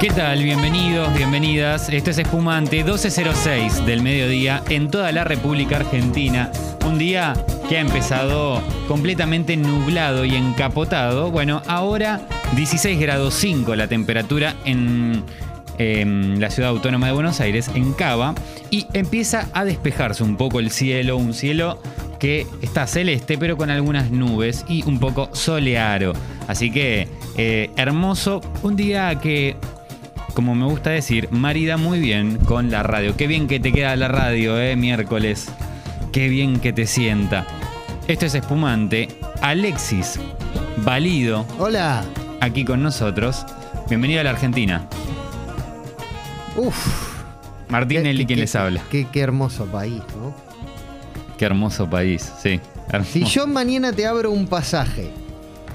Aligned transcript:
¿Qué 0.00 0.10
tal? 0.10 0.44
Bienvenidos, 0.44 1.12
bienvenidas. 1.12 1.88
Esto 1.88 2.10
es 2.10 2.18
Espumante 2.18 2.84
1206 2.84 3.84
del 3.84 4.00
mediodía 4.00 4.62
en 4.68 4.92
toda 4.92 5.10
la 5.10 5.24
República 5.24 5.78
Argentina. 5.78 6.52
Un 6.86 6.98
día 6.98 7.34
que 7.68 7.78
ha 7.78 7.80
empezado 7.80 8.62
completamente 8.86 9.56
nublado 9.56 10.24
y 10.24 10.36
encapotado. 10.36 11.32
Bueno, 11.32 11.62
ahora 11.66 12.20
16 12.54 13.00
grados 13.00 13.34
5 13.34 13.74
la 13.74 13.88
temperatura 13.88 14.54
en, 14.64 15.24
la 16.38 16.50
ciudad 16.50 16.70
autónoma 16.70 17.08
de 17.08 17.14
Buenos 17.14 17.40
Aires, 17.40 17.68
en 17.74 17.92
Cava, 17.92 18.36
y 18.70 18.86
empieza 18.92 19.48
a 19.52 19.64
despejarse 19.64 20.22
un 20.22 20.36
poco 20.36 20.60
el 20.60 20.70
cielo, 20.70 21.16
un 21.16 21.34
cielo 21.34 21.82
que 22.20 22.46
está 22.62 22.86
celeste 22.86 23.36
pero 23.36 23.56
con 23.56 23.70
algunas 23.70 24.12
nubes 24.12 24.64
y 24.68 24.84
un 24.84 25.00
poco 25.00 25.28
soleado. 25.32 26.12
Así 26.46 26.70
que 26.70 27.08
eh, 27.36 27.70
hermoso, 27.76 28.40
un 28.62 28.76
día 28.76 29.18
que 29.20 29.56
como 30.38 30.54
me 30.54 30.66
gusta 30.66 30.90
decir, 30.90 31.28
marida 31.32 31.76
muy 31.78 31.98
bien 31.98 32.38
con 32.44 32.70
la 32.70 32.84
radio. 32.84 33.16
Qué 33.16 33.26
bien 33.26 33.48
que 33.48 33.58
te 33.58 33.72
queda 33.72 33.96
la 33.96 34.06
radio, 34.06 34.56
eh, 34.56 34.76
miércoles. 34.76 35.48
Qué 36.12 36.28
bien 36.28 36.60
que 36.60 36.72
te 36.72 36.86
sienta. 36.86 37.44
Esto 38.06 38.24
es 38.26 38.36
espumante. 38.36 39.08
Alexis 39.42 40.20
Valido, 40.76 41.44
Hola. 41.58 42.04
aquí 42.40 42.64
con 42.64 42.84
nosotros. 42.84 43.44
Bienvenido 43.88 44.20
a 44.20 44.22
la 44.22 44.30
Argentina. 44.30 44.86
Uf. 46.56 46.76
Martín 47.68 48.06
Eli, 48.06 48.24
quien 48.24 48.38
les 48.38 48.54
habla. 48.54 48.80
Qué, 48.92 49.08
qué 49.10 49.18
hermoso 49.18 49.66
país, 49.66 50.04
¿no? 50.20 50.32
Qué 51.36 51.46
hermoso 51.46 51.90
país, 51.90 52.32
sí. 52.40 52.60
Hermoso. 52.90 53.12
Si 53.12 53.24
yo 53.24 53.48
mañana 53.48 53.92
te 53.92 54.06
abro 54.06 54.30
un 54.30 54.46
pasaje. 54.46 55.10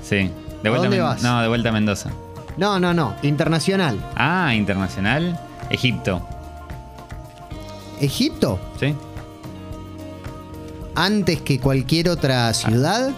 Sí. 0.01 0.31
De 0.63 0.69
¿A 0.69 0.71
vuelta 0.71 0.77
a 0.77 0.89
dónde 0.89 0.99
vas? 1.01 1.21
No, 1.21 1.41
de 1.41 1.49
vuelta 1.49 1.67
a 1.67 1.71
Mendoza. 1.73 2.11
No, 2.57 2.79
no, 2.79 2.93
no. 2.93 3.15
Internacional. 3.23 3.99
Ah, 4.15 4.53
internacional. 4.55 5.39
Egipto. 5.69 6.25
Egipto. 7.99 8.59
¿Sí? 8.79 8.93
Antes 10.95 11.41
que 11.41 11.59
cualquier 11.59 12.09
otra 12.09 12.53
ciudad. 12.53 13.11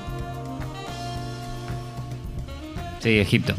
Sí, 3.00 3.20
Egipto. 3.20 3.54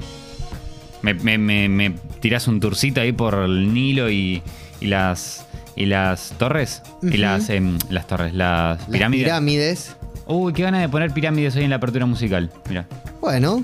Me, 1.02 1.14
me, 1.14 1.38
me, 1.38 1.68
me 1.68 1.90
tirás 2.20 2.48
un 2.48 2.58
tourcito 2.60 3.00
ahí 3.00 3.12
por 3.12 3.34
el 3.34 3.72
Nilo 3.72 4.10
y, 4.10 4.42
y 4.80 4.86
las 4.86 5.46
y 5.76 5.84
las 5.86 6.30
torres. 6.38 6.82
Y 7.02 7.18
las, 7.18 7.50
em, 7.50 7.78
las 7.90 8.06
torres, 8.06 8.32
las 8.34 8.78
Las 8.80 8.88
pirámides. 8.88 9.24
pirámides. 9.26 9.96
Uy, 10.26 10.52
qué 10.54 10.62
ganas 10.62 10.80
de 10.80 10.88
poner 10.88 11.12
pirámides 11.12 11.54
hoy 11.56 11.64
en 11.64 11.70
la 11.70 11.76
apertura 11.76 12.06
musical. 12.06 12.50
Mira. 12.68 12.86
Bueno. 13.20 13.62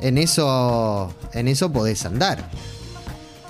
En 0.00 0.18
eso. 0.18 1.14
En 1.32 1.48
eso 1.48 1.72
podés 1.72 2.04
andar. 2.06 2.38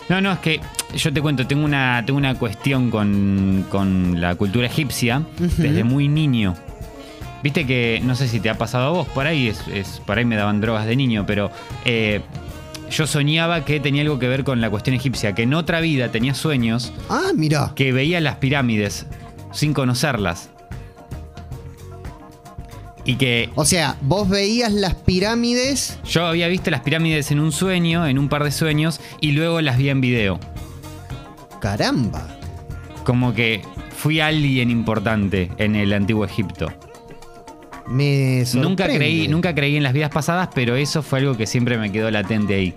No, 0.09 0.21
no, 0.21 0.33
es 0.33 0.39
que 0.39 0.61
yo 0.95 1.13
te 1.13 1.21
cuento, 1.21 1.47
tengo 1.47 1.65
una, 1.65 2.03
tengo 2.07 2.17
una 2.19 2.37
cuestión 2.39 2.91
con, 2.91 3.67
con 3.71 4.21
la 4.21 4.37
cultura 4.37 4.67
egipcia 4.67 5.23
desde 5.39 5.83
muy 5.83 6.07
niño. 6.07 6.55
Viste 7.43 7.67
que, 7.67 8.01
no 8.05 8.15
sé 8.15 8.29
si 8.29 8.39
te 8.41 8.49
ha 8.49 8.57
pasado 8.57 8.87
a 8.87 8.91
vos, 8.91 9.09
por 9.09 9.27
ahí, 9.27 9.49
es, 9.49 9.61
es- 9.69 10.01
por 10.07 10.19
ahí 10.19 10.25
me 10.25 10.37
daban 10.37 10.61
drogas 10.61 10.87
de 10.87 10.95
niño, 10.97 11.25
pero 11.27 11.51
eh, 11.85 12.21
yo 12.91 13.07
soñaba 13.07 13.65
que 13.65 13.81
tenía 13.81 14.03
algo 14.03 14.19
que 14.21 14.29
ver 14.29 14.45
con 14.45 14.61
la 14.61 14.71
cuestión 14.71 14.95
egipcia, 14.95 15.35
que 15.35 15.43
en 15.43 15.55
otra 15.55 15.81
vida 15.81 16.11
tenía 16.13 16.35
sueños 16.35 16.93
Ah, 17.09 17.33
mira. 17.35 17.73
que 17.75 17.93
veía 17.93 18.21
las 18.21 18.37
pirámides 18.37 19.07
sin 19.53 19.75
conocerlas. 19.75 20.51
Y 23.07 23.15
que 23.17 23.51
O 23.55 23.65
sea, 23.65 23.97
vos 24.03 24.29
veías 24.29 24.73
las 24.73 24.95
pirámides. 24.95 25.99
yo 26.05 26.27
había 26.27 26.49
visto 26.49 26.71
las 26.71 26.81
pirámides 26.81 27.31
en 27.31 27.39
un 27.41 27.53
sueño, 27.53 28.07
en 28.07 28.19
un 28.19 28.29
par 28.29 28.43
de 28.45 28.51
sueños, 28.51 29.01
y 29.21 29.33
luego 29.33 29.61
las 29.61 29.79
vi 29.79 29.89
en 29.91 30.01
video. 30.01 30.41
Caramba. 31.61 32.27
Como 33.05 33.33
que 33.33 33.63
fui 33.97 34.21
alguien 34.21 34.71
importante 34.71 35.51
en 35.59 35.77
el 35.77 35.93
antiguo 35.93 36.25
Egipto. 36.25 36.73
Me 37.87 38.39
Nunca 38.55 38.85
sorprende. 38.85 38.97
creí, 38.97 39.29
nunca 39.29 39.55
creí 39.55 39.77
en 39.77 39.85
las 39.85 39.93
vidas 39.93 40.11
pasadas, 40.11 40.49
pero 40.55 40.75
eso 40.75 41.03
fue 41.03 41.21
algo 41.21 41.37
que 41.37 41.47
siempre 41.47 41.79
me 41.79 41.93
quedó 41.93 42.11
latente 42.11 42.55
ahí. 42.55 42.75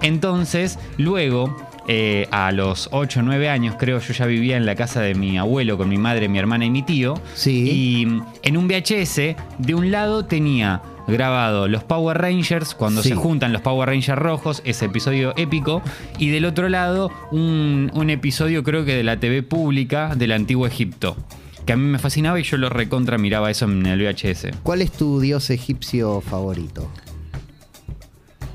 Entonces, 0.00 0.78
luego, 0.96 1.54
eh, 1.88 2.26
a 2.30 2.50
los 2.52 2.88
8 2.92 3.20
o 3.20 3.22
9 3.22 3.48
años, 3.48 3.76
creo, 3.78 4.00
yo 4.00 4.12
ya 4.12 4.26
vivía 4.26 4.56
en 4.56 4.66
la 4.66 4.74
casa 4.74 5.00
de 5.00 5.14
mi 5.14 5.38
abuelo 5.38 5.76
con 5.78 5.88
mi 5.88 5.98
madre, 5.98 6.28
mi 6.28 6.38
hermana 6.38 6.64
y 6.64 6.70
mi 6.70 6.82
tío. 6.82 7.14
Sí. 7.34 8.00
Y 8.02 8.06
mm, 8.06 8.22
en 8.42 8.56
un 8.56 8.66
VHS, 8.68 9.36
de 9.58 9.74
un 9.74 9.90
lado 9.90 10.24
tenía 10.24 10.82
grabado 11.08 11.68
los 11.68 11.84
Power 11.84 12.18
Rangers, 12.18 12.74
cuando 12.74 13.02
Sí. 13.02 13.10
se 13.10 13.14
juntan 13.14 13.52
los 13.52 13.62
Power 13.62 13.88
Rangers 13.88 14.18
rojos, 14.18 14.60
ese 14.64 14.86
episodio 14.86 15.32
épico, 15.36 15.80
y 16.18 16.30
del 16.30 16.44
otro 16.44 16.68
lado 16.68 17.12
un, 17.30 17.92
un 17.94 18.10
episodio 18.10 18.64
creo 18.64 18.84
que 18.84 18.94
de 18.96 19.04
la 19.04 19.18
TV 19.20 19.44
pública 19.44 20.14
del 20.16 20.32
antiguo 20.32 20.66
Egipto, 20.66 21.16
que 21.64 21.72
a 21.74 21.76
mí 21.76 21.84
me 21.84 22.00
fascinaba 22.00 22.40
y 22.40 22.42
yo 22.42 22.56
lo 22.56 22.68
recontra 22.70 23.18
miraba 23.18 23.50
eso 23.52 23.66
en 23.66 23.86
el 23.86 24.00
VHS. 24.02 24.48
¿Cuál 24.64 24.82
es 24.82 24.90
tu 24.90 25.20
dios 25.20 25.50
egipcio 25.50 26.20
favorito? 26.20 26.90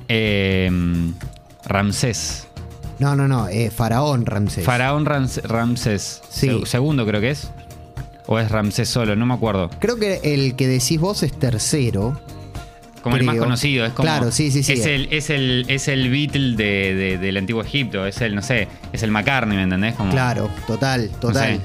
Eh, 0.09 0.69
Ramsés. 1.65 2.47
No, 3.01 3.15
no, 3.15 3.27
no. 3.27 3.47
eh, 3.49 3.69
Faraón 3.71 4.25
Ramsés. 4.25 4.63
Faraón 4.63 5.05
Rams- 5.05 5.41
Ramsés. 5.43 6.21
Sí. 6.29 6.47
Se- 6.47 6.65
segundo 6.67 7.05
creo 7.05 7.19
que 7.19 7.31
es. 7.31 7.49
O 8.27 8.39
es 8.39 8.49
Ramsés 8.51 8.87
solo, 8.87 9.15
no 9.15 9.25
me 9.25 9.33
acuerdo. 9.33 9.69
Creo 9.79 9.97
que 9.97 10.21
el 10.23 10.55
que 10.55 10.67
decís 10.67 10.99
vos 10.99 11.23
es 11.23 11.33
tercero. 11.37 12.19
Como 13.01 13.15
el 13.17 13.23
más 13.23 13.33
Creo. 13.33 13.43
conocido. 13.45 13.85
Es 13.87 13.93
como, 13.93 14.05
Claro, 14.05 14.31
sí, 14.31 14.51
sí, 14.51 14.61
sí. 14.61 14.73
Es 14.73 14.85
el, 14.85 15.07
es 15.11 15.31
el, 15.31 15.65
es 15.67 15.87
el 15.87 16.09
Beatle 16.11 16.55
de, 16.55 16.93
de- 16.93 17.17
del 17.17 17.37
antiguo 17.37 17.63
Egipto. 17.63 18.05
Es 18.05 18.21
el, 18.21 18.35
no 18.35 18.43
sé, 18.43 18.67
es 18.93 19.01
el 19.01 19.09
McCartney, 19.09 19.57
¿me 19.57 19.63
entendés? 19.63 19.95
Como, 19.95 20.11
Claro, 20.11 20.49
total, 20.67 21.09
no 21.11 21.17
total. 21.17 21.55
sé, 21.55 21.59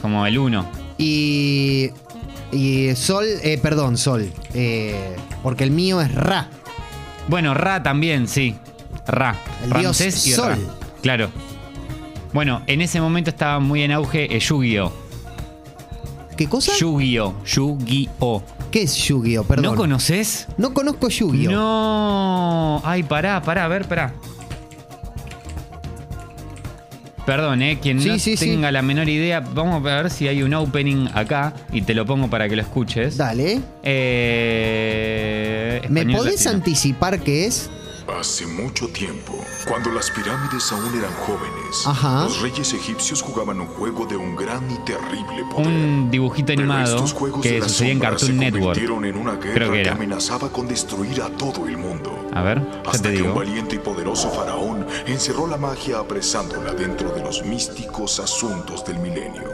como 0.00 0.24
el 0.26 0.38
uno. 0.38 0.64
Y. 0.98 1.90
Y 2.52 2.94
Sol, 2.94 3.24
eh, 3.42 3.58
perdón, 3.60 3.96
Sol. 3.96 4.30
eh, 4.54 5.16
porque 5.42 5.64
el 5.64 5.72
mío 5.72 6.00
es 6.00 6.14
Ra. 6.14 6.48
Bueno, 7.26 7.54
Ra 7.54 7.82
también, 7.82 8.28
sí. 8.28 8.54
Ra. 9.06 9.34
El 9.64 9.72
dios 9.80 10.00
y 10.00 10.10
Sol. 10.12 10.50
Ra. 10.50 10.58
Claro. 11.02 11.30
Bueno, 12.32 12.62
en 12.66 12.80
ese 12.80 13.00
momento 13.00 13.30
estaba 13.30 13.58
muy 13.60 13.82
en 13.82 13.92
auge 13.92 14.34
eh, 14.34 14.40
Yu-Gi-Oh! 14.40 14.92
¿Qué 16.36 16.48
cosa? 16.48 16.72
Yu-Gi-Oh! 16.78 17.34
Yu-Gi-Oh! 17.44 18.42
¿Qué 18.70 18.82
es 18.84 18.94
Yu-Gi-Oh? 18.96 19.44
Perdón. 19.44 19.64
¿No 19.66 19.74
conoces? 19.74 20.46
No 20.56 20.72
conozco 20.72 21.08
Yu-Gi-Oh. 21.08 21.50
No. 21.52 22.80
Ay, 22.84 23.02
pará, 23.02 23.42
pará, 23.42 23.64
a 23.66 23.68
ver, 23.68 23.86
pará. 23.86 24.14
Perdón, 27.26 27.62
eh, 27.62 27.78
quien 27.80 28.00
Sí, 28.00 28.08
no 28.08 28.18
sí, 28.18 28.36
sí. 28.36 28.46
tenga 28.50 28.72
la 28.72 28.82
menor 28.82 29.08
idea, 29.08 29.38
vamos 29.40 29.76
a 29.76 29.78
ver 29.78 30.10
si 30.10 30.26
hay 30.26 30.42
un 30.42 30.52
opening 30.54 31.06
acá 31.14 31.52
y 31.72 31.82
te 31.82 31.94
lo 31.94 32.04
pongo 32.04 32.28
para 32.28 32.48
que 32.48 32.56
lo 32.56 32.62
escuches. 32.62 33.16
Dale. 33.16 33.60
Eh, 33.84 35.82
¿Me 35.88 36.04
podés 36.06 36.44
latino. 36.46 36.50
anticipar 36.50 37.20
qué 37.20 37.46
es? 37.46 37.70
Hace 38.18 38.46
mucho 38.46 38.88
tiempo, 38.88 39.32
cuando 39.66 39.90
las 39.90 40.10
pirámides 40.10 40.70
aún 40.70 40.94
eran 40.96 41.12
jóvenes, 41.26 41.86
Ajá. 41.86 42.24
los 42.24 42.40
reyes 42.40 42.72
egipcios 42.72 43.20
jugaban 43.22 43.58
un 43.60 43.66
juego 43.66 44.06
de 44.06 44.16
un 44.16 44.36
gran 44.36 44.70
y 44.70 44.76
terrible 44.84 45.42
poder. 45.50 45.66
Un 45.66 46.08
dibujito 46.10 46.52
animado 46.52 47.04
que 47.42 47.60
sucedía 47.62 47.92
en 47.92 47.98
Cartoon 48.00 48.36
Network. 48.36 48.78
en 48.78 49.16
una 49.16 49.38
Creo 49.40 49.72
que 49.72 49.80
era. 49.80 49.92
amenazaba 49.94 50.50
con 50.50 50.68
destruir 50.68 51.20
a 51.22 51.30
todo 51.30 51.66
el 51.66 51.78
mundo. 51.78 52.28
A 52.32 52.42
ver, 52.42 52.60
ya 52.84 52.90
Hasta 52.90 53.08
te 53.08 53.14
que 53.14 53.22
un 53.22 53.28
digo. 53.28 53.34
valiente 53.34 53.76
y 53.76 53.78
poderoso 53.78 54.30
faraón 54.30 54.86
encerró 55.06 55.46
la 55.48 55.56
magia 55.56 55.98
apresándola 55.98 56.72
dentro 56.74 57.10
de 57.12 57.22
los 57.24 57.44
místicos 57.44 58.20
asuntos 58.20 58.84
del 58.84 58.98
milenio. 58.98 59.50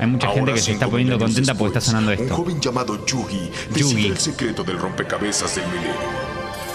Hay 0.00 0.06
mucha 0.08 0.26
gente 0.26 0.40
Ahora, 0.40 0.54
que 0.54 0.60
se 0.60 0.72
está 0.72 0.88
poniendo 0.88 1.16
contenta 1.18 1.54
porque 1.54 1.78
está 1.78 1.80
después, 1.80 1.84
sonando 1.84 2.10
Un 2.12 2.18
esto. 2.18 2.34
joven 2.36 2.60
llamado 2.60 3.06
Yugi 3.06 3.50
Yugi. 3.76 4.06
el 4.08 4.18
secreto 4.18 4.64
del 4.64 4.78
rompecabezas 4.78 5.54
del 5.54 5.64
milenio. 5.68 6.21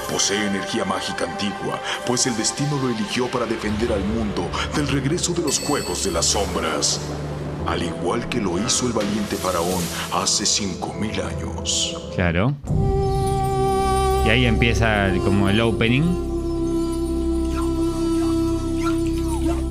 Posee 0.09 0.47
energía 0.47 0.85
mágica 0.85 1.25
antigua, 1.25 1.81
pues 2.05 2.27
el 2.27 2.37
destino 2.37 2.79
lo 2.81 2.89
eligió 2.89 3.27
para 3.27 3.45
defender 3.45 3.91
al 3.91 4.03
mundo 4.03 4.49
del 4.75 4.87
regreso 4.87 5.33
de 5.33 5.41
los 5.41 5.59
Juegos 5.59 6.03
de 6.05 6.11
las 6.11 6.27
Sombras. 6.27 7.01
Al 7.67 7.83
igual 7.83 8.29
que 8.29 8.39
lo 8.39 8.57
hizo 8.57 8.87
el 8.87 8.93
valiente 8.93 9.35
faraón 9.35 9.83
hace 10.13 10.45
5000 10.45 11.21
años. 11.21 11.97
Claro. 12.15 12.55
Y 14.25 14.29
ahí 14.29 14.45
empieza 14.45 15.11
como 15.23 15.49
el 15.49 15.59
opening. 15.59 16.03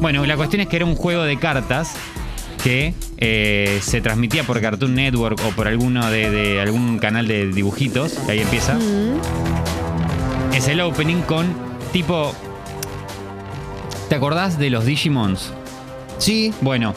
Bueno, 0.01 0.27
la 0.27 0.37
cuestión 0.37 0.61
es 0.61 0.69
que 0.69 0.77
era 0.77 0.85
un 0.85 0.95
juego 0.95 1.23
de 1.23 1.39
cartas 1.39 1.95
que 2.63 2.95
eh, 3.17 3.79
se 3.83 4.01
transmitía 4.03 4.45
por 4.45 4.61
Cartoon 4.61 4.95
Network 4.95 5.41
o 5.47 5.51
por 5.51 5.67
alguno 5.67 6.11
de, 6.11 6.31
de 6.31 6.61
algún 6.61 6.99
canal 6.99 7.27
de 7.27 7.47
dibujitos. 7.49 8.19
Ahí 8.29 8.41
empieza. 8.41 8.79
Es 10.57 10.69
el 10.69 10.81
opening 10.81 11.23
con 11.23 11.47
tipo. 11.93 12.35
¿Te 14.09 14.15
acordás 14.15 14.59
de 14.59 14.71
los 14.71 14.85
Digimons? 14.85 15.53
Sí. 16.19 16.53
Bueno, 16.61 16.95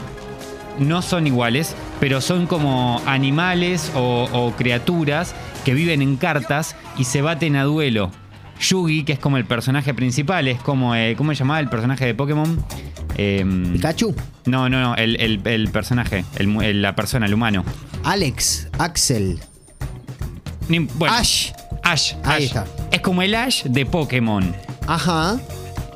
no 0.77 1.01
son 1.01 1.27
iguales, 1.27 1.75
pero 1.99 2.21
son 2.21 2.47
como 2.47 3.01
animales 3.05 3.91
o, 3.95 4.29
o 4.31 4.51
criaturas 4.55 5.33
que 5.65 5.73
viven 5.73 6.01
en 6.01 6.15
cartas 6.15 6.75
y 6.97 7.03
se 7.03 7.21
baten 7.21 7.55
a 7.55 7.63
duelo. 7.63 8.11
Yugi, 8.61 9.03
que 9.03 9.13
es 9.13 9.19
como 9.19 9.37
el 9.37 9.45
personaje 9.45 9.93
principal, 9.93 10.47
es 10.47 10.59
como, 10.61 10.93
eh, 10.95 11.15
¿cómo 11.17 11.31
se 11.31 11.39
llamaba 11.39 11.59
el 11.61 11.69
personaje 11.69 12.05
de 12.05 12.13
Pokémon? 12.13 12.63
Em, 13.15 13.71
Pikachu. 13.73 14.13
no, 14.45 14.67
no, 14.69 14.81
no, 14.81 14.95
el, 14.95 15.15
el- 15.19 15.41
el 15.45 15.69
personaje, 15.69 16.25
el 16.37 16.81
la 16.81 16.93
persona, 16.95 17.25
el 17.25 17.33
humano. 17.33 17.63
Alex. 18.03 18.67
Axel. 18.77 19.39
Ni- 20.67 20.79
bueno, 20.79 21.15
Ash. 21.15 21.51
Ash. 21.91 22.13
Ahí 22.23 22.43
Ash. 22.43 22.43
está. 22.45 22.65
Es 22.91 23.01
como 23.01 23.21
el 23.21 23.35
Ash 23.35 23.63
de 23.63 23.85
Pokémon. 23.85 24.55
Ajá. 24.87 25.39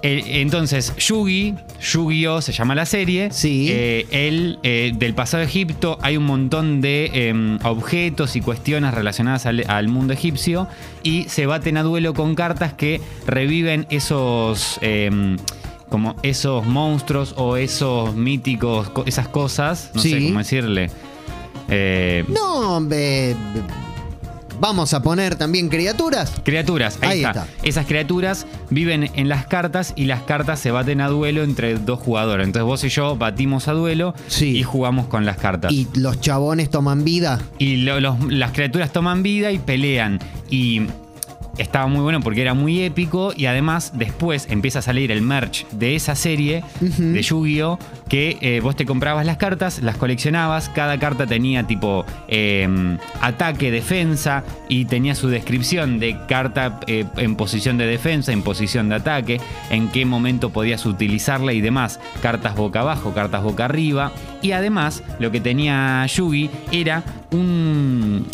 Eh, 0.05 0.41
entonces, 0.41 0.93
Yugi, 0.97 1.55
Yu-Gi-Oh! 1.79 2.41
se 2.41 2.51
llama 2.51 2.75
la 2.75 2.85
serie. 2.85 3.29
Sí. 3.31 3.67
Eh, 3.71 4.05
él, 4.11 4.59
eh, 4.63 4.91
del 4.95 5.13
pasado 5.13 5.43
Egipto, 5.43 5.97
hay 6.01 6.17
un 6.17 6.25
montón 6.25 6.81
de 6.81 7.09
eh, 7.13 7.57
objetos 7.63 8.35
y 8.35 8.41
cuestiones 8.41 8.93
relacionadas 8.93 9.45
al, 9.45 9.63
al 9.69 9.87
mundo 9.87 10.11
egipcio. 10.13 10.67
Y 11.03 11.23
se 11.29 11.45
baten 11.45 11.77
a 11.77 11.83
duelo 11.83 12.13
con 12.13 12.35
cartas 12.35 12.73
que 12.73 12.99
reviven 13.25 13.87
esos. 13.89 14.77
eh, 14.81 15.37
como 15.89 16.15
esos 16.23 16.65
monstruos 16.65 17.35
o 17.37 17.55
esos 17.55 18.15
míticos, 18.15 18.89
co- 18.89 19.03
esas 19.05 19.27
cosas. 19.27 19.91
No 19.93 20.01
sé 20.01 20.09
Sí. 20.09 20.25
cómo 20.27 20.39
decirle. 20.39 20.89
Eh, 21.69 22.25
No, 22.29 22.81
eh, 22.91 23.35
vamos 24.63 24.93
a 24.93 25.01
poner 25.03 25.35
también 25.35 25.67
criaturas. 25.67 26.31
Criaturas, 26.45 26.97
ahí, 27.01 27.09
Ahí 27.09 27.17
está. 27.25 27.43
está. 27.43 27.47
Esas 27.63 27.85
criaturas 27.85 28.47
viven 28.69 29.11
en 29.13 29.27
las 29.27 29.45
cartas 29.45 29.91
y 29.97 30.05
las 30.05 30.21
cartas 30.23 30.57
se 30.61 30.71
baten 30.71 31.01
a 31.01 31.09
duelo 31.09 31.43
entre 31.43 31.75
dos 31.75 31.99
jugadores. 31.99 32.47
Entonces 32.47 32.65
vos 32.65 32.81
y 32.85 32.87
yo 32.89 33.17
batimos 33.17 33.67
a 33.67 33.73
duelo 33.73 34.13
Sí. 34.27 34.55
y 34.57 34.63
jugamos 34.63 35.07
con 35.07 35.25
las 35.25 35.35
cartas. 35.35 35.69
Y 35.73 35.85
los 35.95 36.21
chabones 36.21 36.69
toman 36.69 37.03
vida. 37.03 37.41
Y 37.59 37.75
lo- 37.77 37.99
los- 37.99 38.23
las 38.31 38.51
criaturas 38.53 38.93
toman 38.93 39.21
vida 39.21 39.51
y 39.51 39.59
pelean. 39.59 40.19
Y 40.49 40.83
estaba 41.57 41.87
muy 41.87 42.01
bueno 42.01 42.21
porque 42.21 42.41
era 42.41 42.53
muy 42.53 42.81
épico. 42.81 43.33
Y 43.35 43.45
además, 43.45 43.93
después 43.95 44.47
empieza 44.49 44.79
a 44.79 44.81
salir 44.81 45.11
el 45.11 45.21
merch 45.21 45.67
de 45.69 45.95
esa 45.95 46.15
serie 46.15 46.63
de 46.79 47.21
Yu-Gi-Oh! 47.21 47.79
Que 48.07 48.37
eh, 48.41 48.59
vos 48.61 48.75
te 48.75 48.85
comprabas 48.85 49.25
las 49.25 49.37
cartas, 49.37 49.81
las 49.81 49.97
coleccionabas. 49.97 50.69
Cada 50.69 50.99
carta 50.99 51.25
tenía 51.25 51.63
tipo 51.63 52.05
eh, 52.27 52.97
ataque, 53.21 53.71
defensa. 53.71 54.43
Y 54.69 54.85
tenía 54.85 55.15
su 55.15 55.29
descripción 55.29 55.99
de 55.99 56.17
carta 56.27 56.79
eh, 56.87 57.05
en 57.17 57.35
posición 57.35 57.77
de 57.77 57.87
defensa, 57.87 58.31
en 58.31 58.41
posición 58.41 58.89
de 58.89 58.95
ataque. 58.95 59.41
En 59.69 59.89
qué 59.89 60.05
momento 60.05 60.51
podías 60.51 60.85
utilizarla 60.85 61.53
y 61.53 61.61
demás. 61.61 61.99
Cartas 62.21 62.55
boca 62.55 62.81
abajo, 62.81 63.13
cartas 63.13 63.43
boca 63.43 63.65
arriba. 63.65 64.11
Y 64.41 64.51
además, 64.51 65.03
lo 65.19 65.31
que 65.31 65.39
tenía 65.39 66.05
Yugi 66.05 66.49
era 66.71 67.03
un 67.31 68.25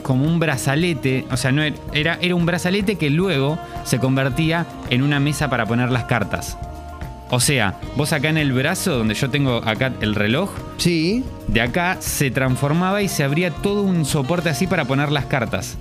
como 0.00 0.24
un 0.24 0.38
brazalete, 0.38 1.24
o 1.30 1.36
sea, 1.36 1.52
no 1.52 1.62
era- 1.62 2.18
era, 2.20 2.34
un 2.34 2.46
brazalete 2.46 2.96
que 2.96 3.10
luego 3.10 3.58
se 3.84 3.98
convertía 3.98 4.66
en 4.90 5.02
una 5.02 5.20
mesa 5.20 5.48
para 5.50 5.66
poner 5.66 5.90
las 5.90 6.04
cartas. 6.04 6.56
O 7.32 7.38
sea, 7.38 7.74
vos 7.96 8.12
acá 8.12 8.28
en 8.28 8.38
el 8.38 8.52
brazo, 8.52 8.98
donde 8.98 9.14
yo 9.14 9.30
tengo 9.30 9.58
acá 9.64 9.92
el 10.00 10.16
reloj, 10.16 10.50
Sí. 10.78 11.24
de 11.46 11.60
acá 11.60 11.96
se 12.00 12.30
transformaba 12.32 13.02
y 13.02 13.08
se 13.08 13.22
abría 13.22 13.50
todo 13.52 13.82
un 13.82 14.04
soporte 14.04 14.48
así 14.48 14.66
para 14.66 14.84
poner 14.84 15.12
las 15.12 15.26
cartas. 15.26 15.76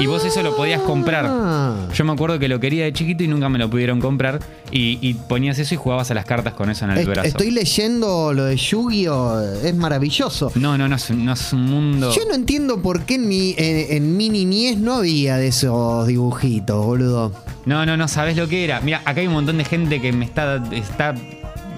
Y 0.00 0.06
vos 0.06 0.24
eso 0.24 0.42
lo 0.42 0.56
podías 0.56 0.80
comprar. 0.82 1.26
Ah. 1.28 1.74
Yo 1.94 2.04
me 2.04 2.12
acuerdo 2.12 2.38
que 2.38 2.48
lo 2.48 2.58
quería 2.60 2.84
de 2.84 2.92
chiquito 2.92 3.22
y 3.22 3.28
nunca 3.28 3.48
me 3.48 3.58
lo 3.58 3.68
pudieron 3.68 4.00
comprar. 4.00 4.40
Y, 4.70 4.98
y 5.00 5.14
ponías 5.14 5.58
eso 5.58 5.74
y 5.74 5.76
jugabas 5.76 6.10
a 6.10 6.14
las 6.14 6.24
cartas 6.24 6.54
con 6.54 6.70
eso 6.70 6.84
en 6.84 6.92
el 6.92 6.98
Est- 6.98 7.08
brazo. 7.08 7.28
Estoy 7.28 7.50
leyendo 7.50 8.32
lo 8.32 8.44
de 8.44 8.56
Yu-Gi-Oh! 8.56 9.40
Es 9.62 9.74
maravilloso. 9.74 10.50
No, 10.54 10.76
no, 10.78 10.88
no, 10.88 10.96
es, 10.96 11.10
no 11.10 11.32
es 11.32 11.52
un 11.52 11.66
mundo. 11.66 12.12
Yo 12.14 12.22
no 12.28 12.34
entiendo 12.34 12.80
por 12.82 13.02
qué 13.02 13.14
en 13.16 13.28
mi, 13.28 13.54
en, 13.58 13.96
en 13.96 14.16
mi 14.16 14.28
niñez 14.30 14.78
no 14.78 14.94
había 14.94 15.36
de 15.36 15.48
esos 15.48 16.06
dibujitos, 16.06 16.84
boludo. 16.84 17.32
No, 17.66 17.86
no, 17.86 17.96
no 17.96 18.08
sabes 18.08 18.36
lo 18.36 18.48
que 18.48 18.64
era. 18.64 18.80
Mira, 18.80 19.02
acá 19.04 19.20
hay 19.20 19.26
un 19.26 19.34
montón 19.34 19.58
de 19.58 19.64
gente 19.64 20.00
que 20.00 20.12
me 20.12 20.24
está. 20.24 20.62
está 20.72 21.14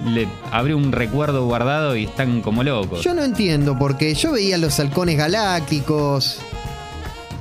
le 0.05 0.27
abrió 0.51 0.77
un 0.77 0.91
recuerdo 0.91 1.45
guardado 1.45 1.95
y 1.97 2.05
están 2.05 2.41
como 2.41 2.63
locos. 2.63 3.03
Yo 3.03 3.13
no 3.15 3.23
entiendo, 3.23 3.77
porque 3.77 4.13
yo 4.13 4.31
veía 4.31 4.57
los 4.57 4.79
halcones 4.79 5.17
galácticos. 5.17 6.39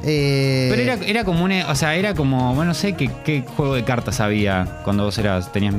Eh, 0.06 0.68
Pero 0.70 0.82
era, 0.82 0.94
era 1.04 1.24
como 1.24 1.44
una. 1.44 1.68
O 1.70 1.74
sea, 1.74 1.94
era 1.94 2.14
como. 2.14 2.54
Bueno, 2.54 2.70
no 2.70 2.74
sé 2.74 2.94
qué, 2.94 3.10
qué 3.24 3.44
juego 3.56 3.74
de 3.74 3.84
cartas 3.84 4.20
había 4.20 4.80
cuando 4.84 5.04
vos 5.04 5.18
eras. 5.18 5.52
tenías. 5.52 5.74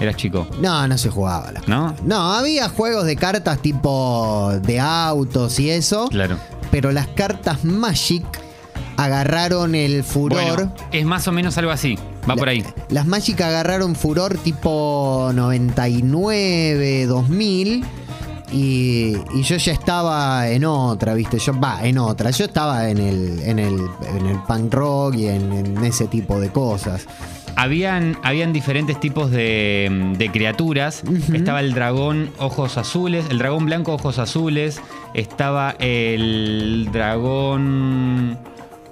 eras 0.00 0.16
chico. 0.16 0.46
No, 0.60 0.86
no 0.88 0.98
se 0.98 1.08
jugaba. 1.10 1.52
¿No? 1.66 1.94
No, 2.04 2.32
había 2.32 2.68
juegos 2.68 3.06
de 3.06 3.16
cartas 3.16 3.60
tipo 3.60 4.52
de 4.62 4.80
autos 4.80 5.58
y 5.60 5.70
eso. 5.70 6.08
Claro. 6.08 6.36
Pero 6.70 6.90
las 6.90 7.06
cartas 7.08 7.64
Magic 7.64 8.24
agarraron 8.96 9.74
el 9.74 10.04
furor. 10.04 10.42
Bueno, 10.42 10.74
es 10.92 11.04
más 11.04 11.26
o 11.28 11.32
menos 11.32 11.56
algo 11.58 11.70
así. 11.70 11.98
Va 12.28 12.36
por 12.36 12.48
ahí. 12.48 12.64
Las 12.88 13.06
Magic 13.06 13.40
agarraron 13.40 13.94
furor 13.94 14.36
tipo 14.38 15.30
99, 15.34 17.06
2000. 17.06 17.84
Y, 18.54 19.16
y 19.34 19.42
yo 19.42 19.56
ya 19.56 19.72
estaba 19.72 20.48
en 20.48 20.64
otra, 20.64 21.14
¿viste? 21.14 21.40
Yo, 21.40 21.58
va, 21.58 21.84
en 21.84 21.98
otra. 21.98 22.30
Yo 22.30 22.44
estaba 22.44 22.88
en 22.88 22.98
el, 22.98 23.40
en 23.40 23.58
el, 23.58 23.80
en 24.16 24.26
el 24.26 24.38
punk 24.46 24.72
rock 24.72 25.16
y 25.16 25.26
en, 25.26 25.52
en 25.52 25.84
ese 25.84 26.06
tipo 26.06 26.38
de 26.38 26.50
cosas. 26.50 27.08
Habían, 27.56 28.16
habían 28.22 28.52
diferentes 28.52 29.00
tipos 29.00 29.32
de, 29.32 30.14
de 30.16 30.30
criaturas. 30.30 31.02
Estaba 31.32 31.58
el 31.58 31.74
dragón 31.74 32.30
ojos 32.38 32.78
azules, 32.78 33.26
el 33.28 33.38
dragón 33.38 33.66
blanco 33.66 33.94
ojos 33.94 34.20
azules. 34.20 34.80
Estaba 35.14 35.74
el 35.80 36.90
dragón. 36.92 38.38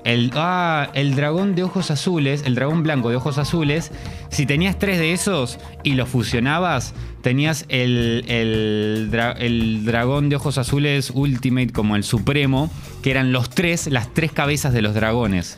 El, 0.04 0.32
ah, 0.34 0.90
el 0.94 1.14
dragón 1.14 1.54
de 1.54 1.62
ojos 1.62 1.90
azules, 1.92 2.42
el 2.44 2.54
dragón 2.56 2.82
blanco 2.82 3.10
de 3.10 3.16
ojos 3.16 3.38
azules. 3.38 3.90
Si 4.30 4.46
tenías 4.46 4.78
tres 4.78 4.98
de 4.98 5.12
esos 5.12 5.58
y 5.84 5.92
los 5.94 6.08
fusionabas, 6.08 6.92
tenías 7.22 7.64
el, 7.68 8.24
el, 8.26 9.10
dra- 9.12 9.36
el 9.38 9.84
dragón 9.84 10.28
de 10.28 10.36
ojos 10.36 10.58
azules 10.58 11.10
Ultimate 11.14 11.70
como 11.72 11.94
el 11.94 12.02
supremo, 12.02 12.68
que 13.02 13.12
eran 13.12 13.30
los 13.32 13.48
tres, 13.50 13.86
las 13.86 14.12
tres 14.12 14.32
cabezas 14.32 14.72
de 14.72 14.82
los 14.82 14.94
dragones. 14.94 15.56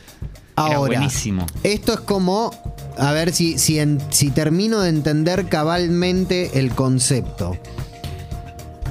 Era 0.57 0.67
Ahora, 0.77 0.77
buenísimo. 0.99 1.45
esto 1.63 1.93
es 1.93 1.99
como, 2.01 2.51
a 2.99 3.11
ver 3.13 3.33
si, 3.33 3.57
si, 3.57 3.79
en- 3.79 3.99
si 4.11 4.29
termino 4.29 4.79
de 4.81 4.89
entender 4.89 5.47
cabalmente 5.49 6.59
el 6.59 6.69
concepto. 6.71 7.57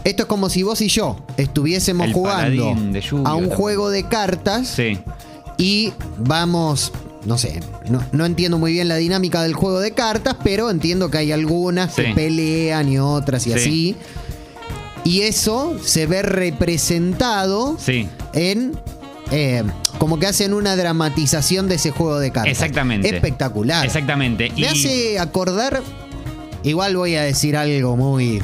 Esto 0.04 0.24
es 0.24 0.28
como 0.28 0.50
si 0.50 0.62
vos 0.62 0.82
y 0.82 0.88
yo 0.88 1.24
estuviésemos 1.38 2.08
El 2.08 2.12
jugando 2.12 2.74
de 2.92 3.02
a 3.24 3.34
un 3.36 3.48
juego 3.48 3.88
de 3.88 4.06
cartas 4.06 4.68
Sí. 4.68 4.98
Y 5.58 5.92
vamos, 6.18 6.92
no 7.24 7.38
sé, 7.38 7.60
no, 7.88 8.02
no 8.12 8.24
entiendo 8.26 8.58
muy 8.58 8.72
bien 8.72 8.88
la 8.88 8.96
dinámica 8.96 9.42
del 9.42 9.54
juego 9.54 9.80
de 9.80 9.92
cartas, 9.92 10.36
pero 10.44 10.70
entiendo 10.70 11.10
que 11.10 11.18
hay 11.18 11.32
algunas 11.32 11.94
que 11.94 12.06
Sí. 12.06 12.12
pelean 12.14 12.88
y 12.88 12.98
otras 12.98 13.46
y 13.46 13.50
Sí. 13.52 13.56
así. 13.56 13.96
Y 15.04 15.20
eso 15.22 15.76
se 15.82 16.06
ve 16.06 16.22
representado 16.22 17.76
Sí. 17.78 18.08
en. 18.32 18.72
eh, 19.30 19.62
como 19.98 20.18
que 20.18 20.26
hacen 20.26 20.52
una 20.52 20.76
dramatización 20.76 21.66
de 21.66 21.76
ese 21.76 21.90
juego 21.90 22.18
de 22.18 22.30
cartas. 22.30 22.52
Exactamente. 22.52 23.08
Espectacular. 23.14 23.84
Exactamente. 23.86 24.52
Me 24.56 24.68
hace 24.68 25.18
acordar. 25.18 25.82
Igual 26.62 26.96
voy 26.96 27.14
a 27.16 27.22
decir 27.22 27.56
algo 27.56 27.96
muy. 27.96 28.42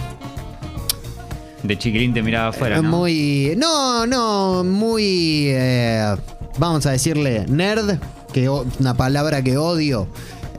De 1.62 1.76
chiquilín 1.78 2.14
te 2.14 2.22
miraba 2.22 2.48
afuera, 2.48 2.80
¿no? 2.80 2.88
Muy. 2.90 3.54
No, 3.58 4.06
no, 4.06 4.64
muy. 4.64 5.48
eh, 5.50 6.14
vamos 6.60 6.86
a 6.86 6.92
decirle 6.92 7.46
nerd, 7.48 7.98
que 8.32 8.48
una 8.48 8.94
palabra 8.94 9.42
que 9.42 9.56
odio. 9.56 10.06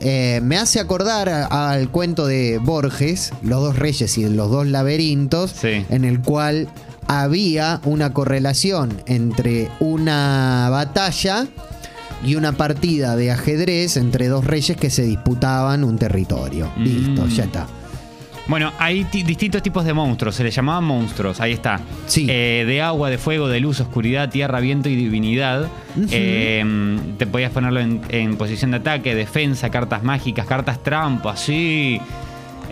Eh, 0.04 0.42
me 0.44 0.58
hace 0.58 0.80
acordar 0.80 1.30
al 1.30 1.90
cuento 1.92 2.26
de 2.26 2.58
Borges, 2.58 3.32
Los 3.44 3.62
dos 3.62 3.76
reyes 3.78 4.18
y 4.18 4.28
los 4.28 4.50
dos 4.50 4.66
laberintos, 4.66 5.52
Sí. 5.52 5.86
en 5.90 6.04
el 6.04 6.22
cual 6.22 6.68
había 7.08 7.80
una 7.86 8.12
correlación 8.12 9.02
entre 9.06 9.70
una 9.80 10.70
batalla 10.72 11.46
y 12.26 12.36
una 12.36 12.54
partida 12.54 13.16
de 13.16 13.32
ajedrez 13.32 13.96
entre 13.98 14.28
dos 14.28 14.44
reyes 14.46 14.76
que 14.78 14.90
se 14.90 15.04
disputaban 15.04 15.84
un 15.84 15.98
territorio. 16.00 16.72
Mm. 16.78 16.84
Listo, 16.84 17.28
ya 17.28 17.44
está. 17.44 17.68
Bueno, 18.52 18.74
hay 18.80 19.06
ti- 19.06 19.24
distintos 19.24 19.64
tipos 19.64 19.86
de 19.86 19.94
monstruos, 19.94 20.36
se 20.36 20.44
les 20.44 20.54
llamaban 20.54 20.84
monstruos, 20.84 21.40
ahí 21.40 21.54
está. 21.54 21.80
Sí. 22.06 22.28
Eh, 22.30 22.66
de 22.68 22.82
agua, 22.82 23.10
de 23.10 23.18
fuego, 23.18 23.48
de 23.48 23.62
luz, 23.62 23.80
oscuridad, 23.80 24.30
tierra, 24.30 24.60
viento 24.60 24.90
y 24.90 24.96
divinidad. 24.98 25.70
Eh, 26.12 27.00
te 27.18 27.26
podías 27.28 27.52
ponerlo 27.52 27.80
en, 27.80 28.02
en 28.10 28.36
posición 28.36 28.72
de 28.72 28.78
ataque, 28.78 29.16
defensa, 29.16 29.70
cartas 29.70 30.04
mágicas, 30.04 30.46
cartas 30.48 30.84
trampas, 30.84 31.40
sí. 31.40 32.02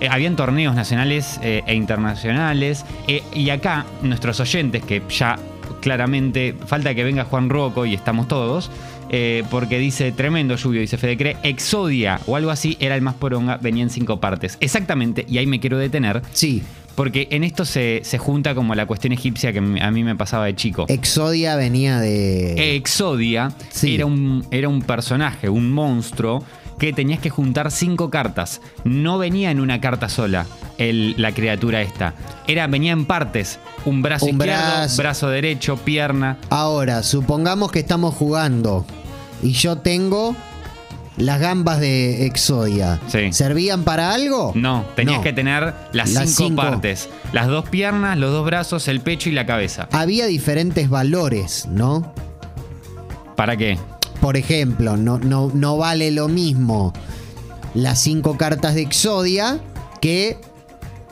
Eh, 0.01 0.09
habían 0.11 0.35
torneos 0.35 0.75
nacionales 0.75 1.39
eh, 1.41 1.63
e 1.65 1.75
internacionales. 1.75 2.83
Y 3.33 3.49
acá, 3.49 3.85
nuestros 4.01 4.41
oyentes, 4.41 4.83
que 4.83 5.01
ya 5.09 5.37
claramente 5.79 6.55
falta 6.65 6.93
que 6.93 7.05
venga 7.05 7.23
Juan 7.23 7.49
Rocco 7.49 7.85
y 7.85 7.93
estamos 7.93 8.27
todos, 8.27 8.69
eh, 9.09 9.43
porque 9.49 9.79
dice 9.79 10.11
tremendo 10.11 10.55
lluvio, 10.55 10.81
dice 10.81 10.97
Fede 10.97 11.17
Cree, 11.17 11.37
Exodia 11.43 12.19
o 12.27 12.35
algo 12.35 12.51
así 12.51 12.77
era 12.79 12.95
el 12.95 13.01
más 13.01 13.15
poronga, 13.15 13.57
venía 13.57 13.83
en 13.83 13.89
cinco 13.89 14.19
partes. 14.19 14.57
Exactamente, 14.59 15.25
y 15.27 15.37
ahí 15.37 15.47
me 15.47 15.59
quiero 15.59 15.77
detener, 15.77 16.21
Sí. 16.33 16.61
porque 16.95 17.27
en 17.31 17.43
esto 17.43 17.65
se, 17.65 18.01
se 18.03 18.17
junta 18.17 18.53
como 18.55 18.75
la 18.75 18.85
cuestión 18.85 19.13
egipcia 19.13 19.51
que 19.53 19.59
a 19.59 19.91
mí 19.91 20.03
me 20.03 20.15
pasaba 20.15 20.45
de 20.45 20.55
chico. 20.55 20.85
Exodia 20.89 21.55
venía 21.55 21.99
de. 21.99 22.75
Exodia 22.75 23.51
Sí. 23.69 23.95
era, 23.95 24.05
un, 24.05 24.45
era 24.51 24.67
un 24.69 24.81
personaje, 24.81 25.49
un 25.49 25.71
monstruo, 25.71 26.43
que 26.77 26.93
tenías 26.93 27.19
que 27.19 27.29
juntar 27.29 27.71
cinco 27.71 28.09
cartas. 28.09 28.61
No 28.85 29.17
venía 29.17 29.51
en 29.51 29.59
una 29.59 29.81
carta 29.81 30.07
sola 30.07 30.45
el- 30.77 31.13
la 31.17 31.33
criatura 31.33 31.81
esta. 31.81 32.13
Era, 32.47 32.67
venía 32.67 32.93
en 32.93 33.03
partes. 33.03 33.59
Un 33.83 34.01
brazo 34.01 34.25
Un 34.27 34.35
izquierdo, 34.37 34.61
brazo. 34.61 34.97
brazo 35.01 35.29
derecho, 35.29 35.75
pierna. 35.75 36.37
Ahora, 36.49 37.03
supongamos 37.03 37.71
que 37.73 37.79
estamos 37.79 38.15
jugando 38.15 38.85
y 39.41 39.51
yo 39.51 39.77
tengo 39.77 40.35
las 41.17 41.39
gambas 41.39 41.79
de 41.79 42.25
Exodia. 42.25 42.99
Sí. 43.07 43.33
¿Servían 43.33 43.83
para 43.83 44.13
algo? 44.13 44.53
No, 44.55 44.85
tenías 44.95 45.17
No. 45.17 45.23
que 45.23 45.33
tener 45.33 45.73
las, 45.91 46.11
Las 46.13 46.29
cinco, 46.29 46.49
cinco. 46.49 46.61
partes. 46.61 47.09
Las 47.33 47.47
dos 47.47 47.67
piernas, 47.69 48.17
los 48.17 48.31
dos 48.31 48.45
brazos, 48.45 48.87
el 48.87 49.01
pecho 49.01 49.29
y 49.29 49.33
la 49.33 49.45
cabeza. 49.45 49.89
Había 49.91 50.27
diferentes 50.27 50.89
valores, 50.89 51.67
¿no? 51.69 52.13
¿Para 53.35 53.57
qué? 53.57 53.77
Por 54.21 54.37
ejemplo, 54.37 54.97
no, 54.97 55.17
no, 55.19 55.51
no 55.53 55.77
vale 55.77 56.11
lo 56.11 56.27
mismo 56.27 56.93
las 57.73 57.99
cinco 57.99 58.37
cartas 58.37 58.75
de 58.75 58.81
Exodia 58.81 59.59
que, 60.01 60.37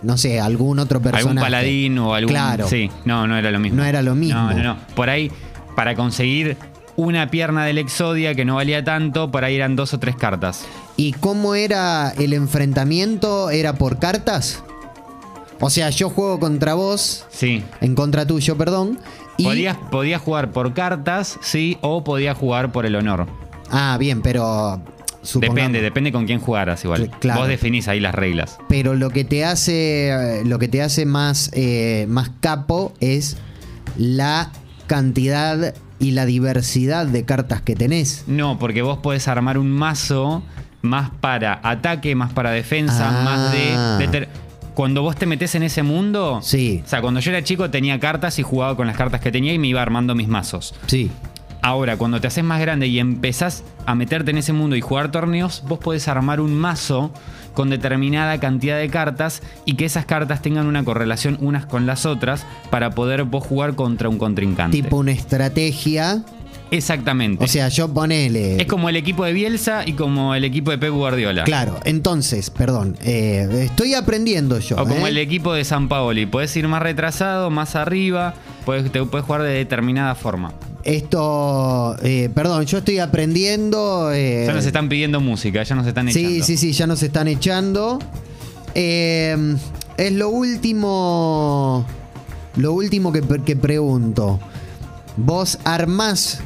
no 0.03 0.17
sé, 0.17 0.39
algún 0.39 0.79
otro 0.79 1.01
personaje. 1.01 1.29
Algún 1.29 1.41
paladín 1.41 1.98
o 2.00 2.13
algún. 2.13 2.31
Claro. 2.34 2.67
Sí, 2.67 2.89
no, 3.05 3.27
no 3.27 3.38
era 3.38 3.51
lo 3.51 3.60
mismo. 3.60 3.77
No 3.77 3.86
era 3.86 4.01
lo 4.01 4.15
mismo. 4.15 4.39
No, 4.39 4.53
no, 4.53 4.63
no. 4.63 4.77
Por 4.96 5.10
ahí, 5.10 5.31
para 5.75 5.96
conseguir 5.96 6.57
una 6.98 7.30
pierna 7.30 7.63
del 7.66 7.77
Exodia 7.77 8.36
que 8.36 8.44
no 8.44 8.56
valía 8.56 8.84
tanto, 8.84 9.32
por 9.32 9.46
ahí 9.46 9.56
eran 9.56 9.75
dos 9.77 9.94
o 9.94 10.00
tres 10.00 10.16
cartas. 10.18 10.66
¿Y 10.98 11.13
cómo 11.13 11.56
era 11.56 12.12
el 12.18 12.34
enfrentamiento? 12.34 13.50
¿Era 13.51 13.74
por 13.75 14.00
cartas? 14.00 14.63
O 15.60 15.70
sea, 15.70 15.89
yo 15.92 16.10
juego 16.10 16.39
contra 16.39 16.74
vos, 16.74 17.25
Sí. 17.30 17.63
en 17.82 17.96
contra 17.96 18.27
tuyo, 18.27 18.58
perdón. 18.58 19.00
Y... 19.38 19.44
Podías, 19.46 19.77
podías 19.92 20.22
jugar 20.22 20.51
por 20.51 20.74
cartas, 20.74 21.38
sí, 21.42 21.77
o 21.82 22.04
podías 22.04 22.38
jugar 22.38 22.72
por 22.72 22.86
el 22.86 22.96
honor. 22.96 23.27
Ah, 23.70 23.96
bien, 24.00 24.22
pero... 24.22 24.82
supongamos- 25.24 25.56
Depende, 25.56 25.82
depende 25.82 26.12
con 26.12 26.25
quién 26.25 26.39
jugaras 26.39 26.84
igual. 26.84 27.12
Claro. 27.20 27.42
Vos 27.42 27.50
definís 27.50 27.88
ahí 27.88 28.00
las 28.00 28.16
reglas. 28.16 28.58
Pero 28.70 28.94
lo 28.96 29.10
que 29.10 29.24
te 29.24 29.46
hace, 29.46 30.42
lo 30.46 30.58
que 30.60 30.68
te 30.68 30.82
hace 30.82 31.06
más, 31.06 31.50
eh, 31.54 32.06
más 32.10 32.32
capo 32.39 32.94
es 33.00 33.38
la 33.98 34.51
cantidad 34.88 35.74
y 36.00 36.12
la 36.12 36.25
diversidad 36.25 37.06
de 37.08 37.24
cartas 37.25 37.62
que 37.62 37.75
tenés. 37.75 38.24
No, 38.27 38.60
porque 38.60 38.82
vos 38.82 39.00
podés 39.00 39.27
armar 39.27 39.58
un 39.58 39.72
mazo 39.72 40.44
más 40.82 41.10
para 41.22 41.60
ataque, 41.63 42.16
más 42.16 42.32
para 42.34 42.51
defensa, 42.51 43.10
Ah. 43.10 43.24
más 43.24 43.51
de, 43.51 44.06
de 44.06 44.12
ter- 44.12 44.30
Cuando 44.74 45.01
vos 45.01 45.16
te 45.16 45.25
metés 45.25 45.56
en 45.56 45.63
ese 45.63 45.82
mundo, 45.82 46.39
Sí. 46.44 46.84
o 46.86 46.88
sea, 46.88 47.01
cuando 47.01 47.20
yo 47.20 47.32
era 47.32 47.44
chico 47.44 47.72
tenía 47.72 48.00
cartas 48.00 48.38
y 48.38 48.44
jugaba 48.44 48.75
con 48.77 48.86
las 48.86 48.96
cartas 48.96 49.20
que 49.22 49.32
tenía 49.32 49.51
y 49.51 49.58
me 49.58 49.68
iba 49.70 49.82
armando 49.82 50.13
mis 50.13 50.27
mazos. 50.27 50.75
Sí. 50.86 51.10
Ahora, 51.67 51.97
cuando 51.97 52.21
te 52.21 52.27
haces 52.27 52.45
más 52.45 52.62
grande 52.62 52.88
y 52.88 52.97
empezás 52.97 53.65
a 53.86 53.93
meterte 53.93 54.31
en 54.31 54.38
ese 54.38 54.53
mundo 54.53 54.77
y 54.77 54.81
jugar 54.81 55.12
torneos, 55.12 55.63
vos 55.67 55.79
podés 55.79 56.07
armar 56.07 56.39
un 56.39 56.53
mazo 56.53 57.12
con 57.53 57.69
determinada 57.69 58.39
cantidad 58.39 58.77
de 58.77 58.88
cartas 58.88 59.41
y 59.65 59.74
que 59.74 59.83
esas 59.83 60.05
cartas 60.05 60.41
tengan 60.41 60.65
una 60.65 60.86
correlación 60.86 61.38
unas 61.41 61.65
con 61.65 61.86
las 61.86 62.05
otras 62.05 62.45
para 62.69 62.91
poder 62.91 63.25
vos 63.25 63.45
jugar 63.45 63.75
contra 63.75 64.07
un 64.07 64.17
contrincante. 64.17 64.81
Tipo 64.81 64.95
una 64.95 65.12
estrategia. 65.12 66.24
Exactamente. 66.71 67.43
O 67.43 67.47
sea, 67.47 67.69
yo 67.69 67.88
ponele. 67.93 68.62
es 68.62 68.67
como 68.67 68.89
el 68.89 68.95
equipo 68.95 69.25
de 69.25 69.33
Bielsa 69.33 69.83
y 69.86 69.93
como 69.93 70.36
el 70.36 70.43
equipo 70.43 70.71
de 70.71 70.77
Pep 70.77 70.91
Guardiola. 70.91 71.43
Claro, 71.43 71.79
entonces, 71.86 72.50
perdón, 72.50 72.97
eh, 73.03 73.47
estoy 73.63 73.93
aprendiendo 73.93 74.59
yo. 74.59 74.75
O 74.75 74.86
como 74.86 75.07
¿eh? 75.07 75.09
el 75.09 75.17
equipo 75.17 75.53
de 75.53 75.63
San 75.63 75.88
Paoli. 75.88 76.25
Podés 76.25 76.55
ir 76.57 76.67
más 76.67 76.81
retrasado, 76.81 77.50
más 77.50 77.75
arriba, 77.75 78.33
podés, 78.65 78.91
te 78.91 79.03
puedes 79.03 79.25
jugar 79.25 79.43
de 79.43 79.51
determinada 79.51 80.15
forma. 80.15 80.53
Esto, 80.83 81.97
eh, 82.01 82.29
perdón, 82.33 82.65
yo 82.65 82.77
estoy 82.79 83.00
aprendiendo. 83.00 84.12
Ya 84.13 84.53
nos 84.53 84.65
están 84.65 84.89
pidiendo 84.89 85.19
música, 85.19 85.63
ya 85.63 85.75
nos 85.75 85.88
están 85.88 86.07
echando. 86.07 86.29
Sí, 86.29 86.41
sí, 86.43 86.57
sí, 86.57 86.71
ya 86.71 86.88
nos 86.88 87.03
están 87.03 87.27
echando. 87.27 88.00
Es 88.74 90.12
lo 90.12 90.29
último. 90.29 91.86
Lo 92.55 92.74
último 92.74 93.12
que, 93.12 93.21
que 93.45 93.55
pregunto. 93.55 94.39
Vos 95.15 95.59
armás 95.63 96.41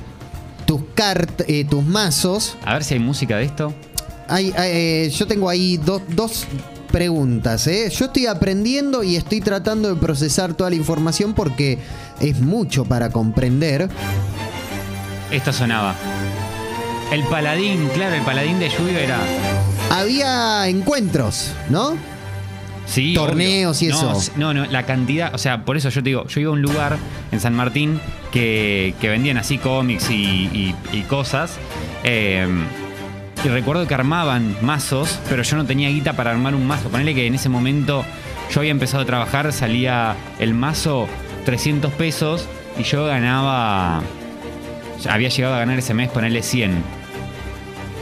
tus 0.71 0.81
cartas, 0.95 1.45
tus 1.69 1.83
mazos. 1.83 2.55
A 2.63 2.73
ver 2.75 2.83
si 2.85 2.93
hay 2.93 2.99
música 3.01 3.35
de 3.35 3.43
esto. 3.43 3.73
Hay, 4.29 4.53
hay, 4.55 4.71
eh, 4.73 5.09
yo 5.13 5.27
tengo 5.27 5.49
ahí 5.49 5.75
do- 5.75 6.01
dos 6.15 6.45
preguntas. 6.89 7.67
¿eh? 7.67 7.89
Yo 7.93 8.05
estoy 8.05 8.27
aprendiendo 8.27 9.03
y 9.03 9.17
estoy 9.17 9.41
tratando 9.41 9.93
de 9.93 9.99
procesar 9.99 10.53
toda 10.53 10.69
la 10.69 10.77
información 10.77 11.33
porque 11.33 11.77
es 12.21 12.39
mucho 12.39 12.85
para 12.85 13.09
comprender. 13.09 13.89
Esto 15.29 15.51
sonaba. 15.51 15.93
El 17.11 17.23
paladín, 17.25 17.89
claro, 17.93 18.15
el 18.15 18.21
paladín 18.21 18.57
de 18.59 18.69
lluvia 18.69 18.99
era. 19.01 19.19
Había 19.89 20.69
encuentros, 20.69 21.51
¿no? 21.69 21.97
Sí, 22.85 23.13
Torneos 23.13 23.77
obvio. 23.79 23.89
y 23.89 23.91
No, 23.91 24.11
eso. 24.17 24.31
No, 24.37 24.53
no, 24.53 24.65
la 24.67 24.85
cantidad, 24.85 25.35
o 25.35 25.37
sea, 25.37 25.65
por 25.65 25.75
eso 25.75 25.89
yo 25.89 26.01
te 26.01 26.09
digo, 26.09 26.27
yo 26.27 26.39
iba 26.39 26.49
a 26.49 26.53
un 26.53 26.61
lugar 26.61 26.97
en 27.33 27.41
San 27.41 27.53
Martín 27.55 27.99
que, 28.31 28.93
vendían 29.01 29.37
así 29.37 29.57
cómics 29.57 30.09
y, 30.09 30.75
cosas. 31.07 31.59
eh, 32.03 32.47
y 33.43 33.47
recuerdo 33.47 33.87
que 33.87 33.93
armaban 33.95 34.55
mazos, 34.61 35.19
pero 35.27 35.41
yo 35.41 35.57
no 35.57 35.65
tenía 35.65 35.89
guita 35.89 36.13
para 36.13 36.29
armar 36.29 36.53
un 36.53 36.67
mazo. 36.67 36.89
Ponele 36.89 37.15
que 37.15 37.25
en 37.25 37.33
ese 37.33 37.49
momento 37.49 38.05
yo 38.51 38.59
había 38.59 38.71
empezado 38.71 39.01
a 39.01 39.05
trabajar, 39.05 39.51
salía 39.51 40.15
el 40.37 40.53
mazo 40.53 41.07
300 41.45 41.91
pesos 41.93 42.47
y 42.77 42.83
yo 42.83 43.05
ganaba. 43.05 44.01
Había 45.09 45.29
llegado 45.29 45.55
a 45.55 45.59
ganar 45.59 45.79
ese 45.79 45.95
mes, 45.95 46.09
ponerle 46.09 46.43
100. 46.43 46.83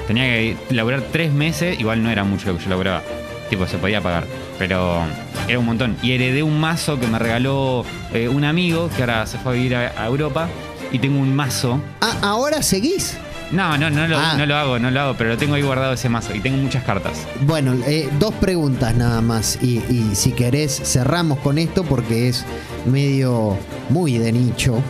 Tenía 0.08 0.24
que 0.26 0.58
laburar 0.72 1.04
tres 1.12 1.32
meses, 1.32 1.80
igual 1.80 2.04
no 2.04 2.10
era 2.10 2.26
mucho 2.26 2.52
lo 2.52 2.58
que 2.58 2.66
yo 2.66 2.70
laburaba. 2.70 3.02
Tipo, 3.50 3.66
se 3.66 3.78
podía 3.78 4.02
pagar. 4.02 4.26
Pero 4.60 5.00
era 5.48 5.58
un 5.58 5.66
montón. 5.66 5.96
Y 6.04 6.12
heredé 6.12 6.44
un 6.44 6.60
mazo 6.60 7.00
que 7.00 7.08
me 7.08 7.18
regaló 7.18 7.84
eh, 8.14 8.28
un 8.30 8.44
amigo 8.44 8.90
que 8.96 9.02
ahora 9.02 9.26
se 9.26 9.40
fue 9.40 9.54
a 9.54 9.56
vivir 9.56 9.76
a, 9.76 9.94
a 10.04 10.06
Europa. 10.06 10.48
Y 10.92 11.00
tengo 11.00 11.20
un 11.20 11.36
mazo. 11.36 11.82
Ah, 12.02 12.18
ahora 12.22 12.62
seguís. 12.62 13.18
No, 13.52 13.78
no, 13.80 13.90
no 13.90 14.08
lo, 14.08 14.18
Ah. 14.20 14.36
no 14.38 14.46
lo 14.46 14.56
hago, 14.56 14.78
no 14.80 14.92
lo 14.92 15.00
hago, 15.02 15.16
pero 15.18 15.32
lo 15.32 15.38
tengo 15.38 15.56
ahí 15.56 15.62
guardado 15.64 15.94
ese 15.94 16.08
mazo. 16.10 16.36
Y 16.36 16.40
tengo 16.40 16.58
muchas 16.58 16.84
cartas. 16.84 17.26
Bueno, 17.42 17.74
eh, 17.88 18.08
dos 18.20 18.34
preguntas 18.36 18.94
nada 18.96 19.22
más. 19.22 19.58
Y, 19.62 19.78
y 19.90 20.12
si 20.14 20.34
querés, 20.34 20.80
cerramos 20.84 21.40
con 21.40 21.58
esto 21.58 21.84
porque 21.84 22.28
es 22.30 22.46
medio 22.86 23.58
muy 23.90 24.18
de 24.20 24.32
nicho. 24.34 24.84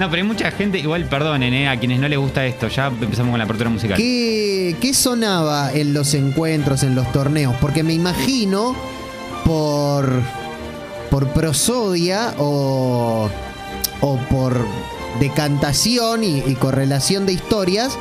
No, 0.00 0.08
pero 0.08 0.22
hay 0.22 0.26
mucha 0.26 0.50
gente, 0.50 0.78
igual 0.78 1.04
perdonen, 1.04 1.52
eh, 1.52 1.68
a 1.68 1.78
quienes 1.78 2.00
no 2.00 2.08
les 2.08 2.18
gusta 2.18 2.46
esto. 2.46 2.68
Ya 2.68 2.86
empezamos 2.86 3.32
con 3.32 3.38
la 3.38 3.44
apertura 3.44 3.68
musical. 3.68 3.98
¿Qué, 3.98 4.92
sonaba 4.94 5.70
en 5.74 5.92
los 5.92 6.14
encuentros, 6.14 6.84
en 6.84 6.94
los 6.94 7.12
torneos? 7.12 7.54
Porque 7.60 7.82
me 7.82 7.92
imagino 7.92 8.74
por, 9.44 10.10
por 11.10 11.28
prosodia 11.34 12.32
o, 12.38 13.28
o 14.00 14.16
por 14.30 14.66
decantación 15.20 16.24
y 16.24 16.54
correlación 16.54 17.26
de 17.26 17.34
historias, 17.34 17.98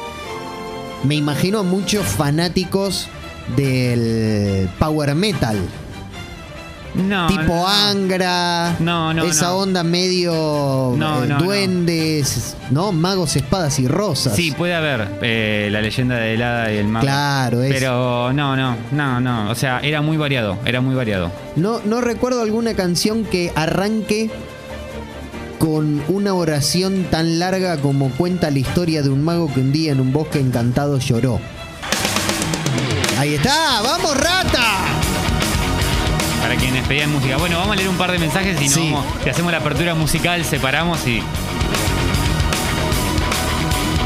me 1.04 1.16
imagino 1.16 1.60
a 1.60 1.64
muchos 1.64 2.06
fanáticos 2.06 3.10
del 3.58 4.70
power 4.80 5.16
metal. 5.16 5.60
No, 6.96 7.28
tipo 7.28 7.44
no. 7.44 7.68
Angra. 7.68 8.76
No, 8.80 9.14
no, 9.14 9.24
Esa 9.26 9.48
no. 9.48 9.58
onda 9.58 9.84
medio 9.84 10.94
No, 10.98 11.24
eh, 11.24 11.28
no. 11.28 11.38
duendes, 11.38 12.56
no. 12.72 12.92
Magos, 12.92 13.36
espadas 13.36 13.80
y 13.80 13.88
rosas. 13.88 14.36
Sí, 14.36 14.52
puede 14.52 14.74
haber 14.76 15.08
eh, 15.22 15.70
la 15.72 15.82
leyenda 15.82 16.16
de 16.16 16.34
helada 16.34 16.72
y 16.74 16.78
el 16.78 16.88
mago. 16.88 17.06
Claro, 17.06 17.62
es. 17.64 17.74
Pero 17.74 18.34
no, 18.34 18.56
no, 18.56 18.76
no, 18.92 19.20
no. 19.22 19.50
O 19.52 19.56
sea, 19.56 19.80
era 19.80 20.02
muy 20.02 20.18
variado, 20.18 20.58
era 20.66 20.82
muy 20.82 20.96
variado. 20.96 21.32
No, 21.56 21.80
no 21.86 22.02
recuerdo 22.02 22.42
alguna 22.42 22.74
canción 22.74 23.24
que 23.24 23.52
arranque 23.56 24.30
con 25.60 26.02
una 26.08 26.34
oración 26.34 27.04
tan 27.12 27.38
larga 27.38 27.78
como 27.78 28.10
cuenta 28.12 28.50
la 28.50 28.60
historia 28.60 29.04
de 29.04 29.10
un 29.10 29.24
mago 29.24 29.54
que 29.54 29.60
un 29.60 29.72
día 29.72 29.92
en 29.92 30.00
un 30.00 30.12
bosque 30.14 30.40
encantado 30.40 30.98
lloró. 31.00 31.40
Ahí 33.18 33.36
está, 33.36 33.82
vamos 33.84 34.16
rata. 34.18 34.89
Para 36.42 36.56
quienes 36.56 36.88
pedían 36.88 37.12
música. 37.12 37.38
Bueno, 37.38 37.58
vamos 37.58 37.74
a 37.74 37.76
leer 37.76 37.90
un 37.90 37.98
par 37.98 38.12
de 38.12 38.20
mensajes 38.20 38.60
y 38.62 38.70
no 38.70 38.76
Sí. 38.76 38.94
si 39.24 39.30
hacemos 39.30 39.52
la 39.52 39.58
apertura 39.60 39.94
musical, 39.96 40.44
separamos 40.46 41.06
y. 41.08 41.22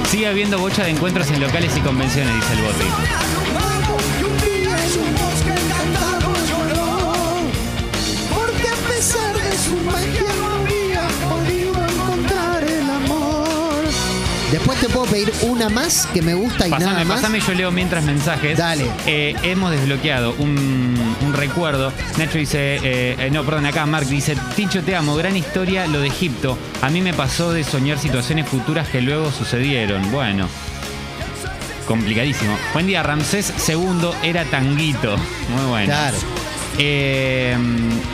Sigue 0.09 0.27
habiendo 0.27 0.59
bocha 0.59 0.83
de 0.83 0.91
encuentros 0.91 1.29
en 1.31 1.41
locales 1.41 1.75
y 1.75 1.79
convenciones, 1.81 2.35
dice 2.35 2.53
el 2.53 2.61
bote. 2.61 2.85
Porque 8.33 8.67
a 8.67 8.87
pesar 8.87 9.33
de 9.35 9.57
su 9.57 9.75
magia 9.85 10.23
no 10.39 10.55
había 10.55 11.07
podido 11.29 11.73
encontrar 11.83 12.63
el 12.63 12.89
amor. 12.89 13.83
Después 14.51 14.79
te 14.79 14.89
puedo 14.89 15.05
pedir 15.07 15.33
una 15.43 15.69
más 15.69 16.07
que 16.13 16.21
me 16.21 16.33
gusta 16.35 16.67
y 16.67 16.71
nada 16.71 16.85
Pasame, 16.85 17.05
más. 17.05 17.15
pasame, 17.21 17.39
yo 17.39 17.53
leo 17.53 17.71
mientras 17.71 18.03
mensajes. 18.03 18.57
Dale. 18.57 18.85
Eh, 19.07 19.35
hemos 19.43 19.71
desbloqueado 19.71 20.35
un, 20.37 20.92
un 21.21 21.33
recuerdo. 21.33 21.91
Nacho 22.17 22.37
dice, 22.37 22.75
eh, 22.77 23.15
eh, 23.19 23.29
no, 23.31 23.43
perdón, 23.43 23.65
acá 23.65 23.85
Mark 23.85 24.07
dice, 24.07 24.35
Tincho 24.55 24.81
te 24.83 24.95
amo, 24.95 25.15
gran 25.15 25.35
historia 25.35 25.85
lo 25.87 25.99
de 25.99 26.07
Egipto. 26.07 26.57
A 26.81 26.89
mí 26.89 27.01
me 27.01 27.13
pasó 27.13 27.51
de 27.51 27.63
soñar 27.63 27.97
situaciones 27.99 28.47
futuras 28.47 28.87
que 28.89 29.01
luego 29.01 29.31
sucedieron. 29.31 30.11
Bueno, 30.11 30.47
complicadísimo. 31.87 32.57
Buen 32.73 32.87
día, 32.87 33.03
Ramsés 33.03 33.53
II 33.67 34.09
era 34.23 34.45
tanguito. 34.45 35.17
Muy 35.49 35.65
bueno. 35.69 35.85
Claro. 35.87 36.17
Eh, 36.79 37.55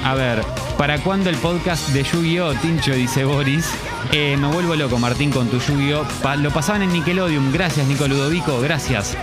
a 0.04 0.16
ver, 0.16 0.44
¿para 0.78 0.98
cuándo 0.98 1.30
el 1.30 1.38
podcast 1.38 1.90
de 1.90 2.04
Yu-Gi-Oh? 2.04 2.56
Tincho, 2.56 2.92
dice 2.94 3.24
Boris. 3.24 3.66
Eh, 4.12 4.36
me 4.38 4.48
vuelvo 4.48 4.76
loco, 4.76 4.98
Martín, 5.00 5.32
con 5.32 5.48
tu 5.50 5.60
Yu-Gi-Oh! 5.60 6.04
Pa- 6.22 6.36
lo 6.36 6.52
pasaban 6.52 6.82
en 6.82 6.92
Nickelodeon. 6.92 7.54
Gracias, 7.54 7.88
Nico 7.88 8.08
Ludovico, 8.08 8.60
gracias. 8.60 9.16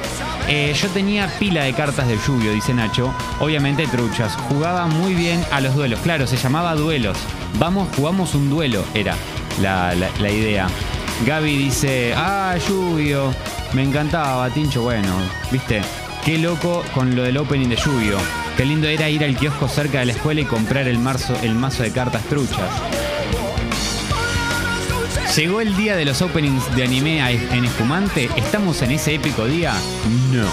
Eh, 0.49 0.73
yo 0.81 0.89
tenía 0.91 1.27
pila 1.39 1.65
de 1.65 1.73
cartas 1.73 2.07
de 2.07 2.17
Yu-Gi-Oh, 2.17 2.53
dice 2.53 2.73
Nacho. 2.73 3.13
Obviamente 3.41 3.87
truchas. 3.89 4.37
Jugaba 4.49 4.87
muy 4.87 5.15
bien 5.15 5.45
a 5.51 5.61
los 5.61 5.75
duelos. 5.75 5.99
Claro, 6.01 6.27
se 6.27 6.37
llamaba 6.37 6.75
duelos. 6.75 7.19
Vamos, 7.59 7.89
jugamos 7.97 8.35
un 8.35 8.49
duelo, 8.49 8.85
era 8.95 9.15
la, 9.61 9.95
la- 9.95 10.31
idea. 10.31 10.69
Gaby 11.27 11.57
dice, 11.57 12.15
ah, 12.17 12.55
Yu-Gi-Oh! 12.69 13.33
Me 13.73 13.83
encantaba, 13.83 14.49
Tincho. 14.51 14.83
Bueno, 14.83 15.15
viste, 15.51 15.83
qué 16.25 16.39
loco 16.39 16.85
con 16.95 17.17
lo 17.17 17.23
del 17.23 17.39
opening 17.39 17.69
de 17.69 17.77
Yu-Gi-Oh! 17.77 18.19
Qué 18.57 18.65
lindo 18.65 18.87
era 18.87 19.09
ir 19.11 19.25
al 19.25 19.37
kiosco 19.37 19.67
cerca 19.69 19.99
de 20.01 20.07
la 20.07 20.13
escuela 20.13 20.41
y 20.41 20.45
comprar 20.45 20.87
el, 20.89 20.99
marzo, 20.99 21.35
el 21.43 21.55
mazo 21.55 21.83
de 21.83 21.91
cartas 21.91 22.23
truchas. 22.25 22.71
¿Llegó 25.37 25.61
el 25.61 25.77
día 25.77 25.97
de 25.97 26.05
los 26.07 26.23
openings 26.23 26.75
de 26.75 26.85
anime 26.85 27.21
en 27.53 27.65
espumante? 27.65 28.31
¿Estamos 28.37 28.81
en 28.83 28.93
ese 28.93 29.15
épico 29.17 29.45
día? 29.45 29.75
No. 30.33 30.47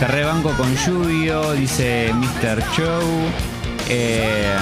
Te 0.00 0.06
rebanco 0.08 0.50
con 0.56 0.74
Yu-Gi-Oh! 0.76 1.52
dice 1.52 2.12
Mr. 2.12 2.60
Show. 2.76 3.02
Eh, 3.88 4.52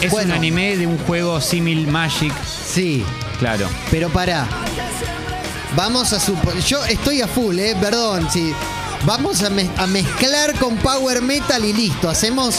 es 0.00 0.10
Bueno. 0.10 0.32
un 0.32 0.38
anime 0.38 0.76
de 0.76 0.86
un 0.88 0.98
juego 0.98 1.40
Simil 1.40 1.86
Magic. 1.86 2.32
Sí, 2.44 3.04
Claro. 3.38 3.68
pero 3.90 4.08
pará. 4.08 4.46
Vamos 5.76 6.12
a 6.12 6.18
suponer. 6.18 6.60
Yo 6.64 6.84
estoy 6.86 7.20
a 7.22 7.28
full, 7.28 7.56
eh, 7.58 7.76
perdón. 7.80 8.26
Sí. 8.32 8.52
Vamos 9.06 9.42
a, 9.44 9.50
mez- 9.50 9.70
a 9.78 9.86
mezclar 9.86 10.54
con 10.58 10.76
Power 10.78 11.22
Metal 11.22 11.64
y 11.64 11.72
listo. 11.72 12.10
Hacemos. 12.10 12.56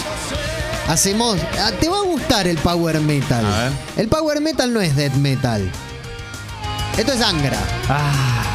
Hacemos. 0.89 1.37
ah, 1.59 1.71
Te 1.79 1.87
va 1.87 1.97
a 1.99 2.01
gustar 2.03 2.47
el 2.47 2.57
Power 2.57 2.99
Metal. 2.99 3.45
A 3.45 3.63
ver. 3.63 3.71
El 3.95 4.07
Power 4.09 4.41
Metal 4.41 4.73
no 4.73 4.81
es 4.81 4.95
Death 4.95 5.13
Metal. 5.13 5.69
Esto 6.97 7.13
es 7.13 7.21
Angra. 7.21 7.59
Ah. 7.87 8.45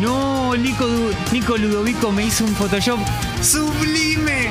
No, 0.00 0.54
Nico, 0.56 0.86
Nico 1.32 1.56
Ludovico 1.58 2.10
me 2.10 2.24
hizo 2.24 2.44
un 2.44 2.54
Photoshop 2.54 2.98
sublime, 3.42 4.50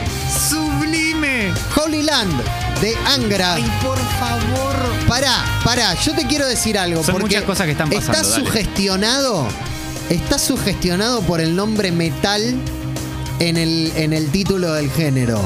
sublime. 0.49 1.51
Holy 1.75 2.03
Land 2.03 2.43
de 2.81 2.95
Angra. 3.07 3.55
Ay, 3.55 3.63
por 3.81 3.97
favor. 3.97 4.75
Pará, 5.07 5.43
pará, 5.63 5.95
yo 5.95 6.13
te 6.13 6.27
quiero 6.27 6.47
decir 6.47 6.77
algo. 6.77 7.01
Son 7.03 7.13
porque 7.13 7.25
muchas 7.25 7.43
cosas 7.43 7.65
que 7.65 7.71
están 7.71 7.89
pasando, 7.89 8.11
Está 8.19 8.29
dale. 8.29 8.45
sugestionado. 8.45 9.47
Está 10.09 10.37
sugestionado 10.37 11.21
por 11.21 11.41
el 11.41 11.55
nombre 11.55 11.91
metal 11.91 12.53
en 13.39 13.57
el, 13.57 13.91
en 13.95 14.13
el 14.13 14.29
título 14.29 14.73
del 14.73 14.91
género. 14.91 15.41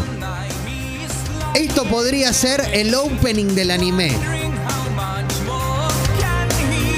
Esto 1.55 1.85
podría 1.85 2.33
ser 2.33 2.69
el 2.73 2.93
opening 2.93 3.55
del 3.55 3.71
anime. 3.71 4.11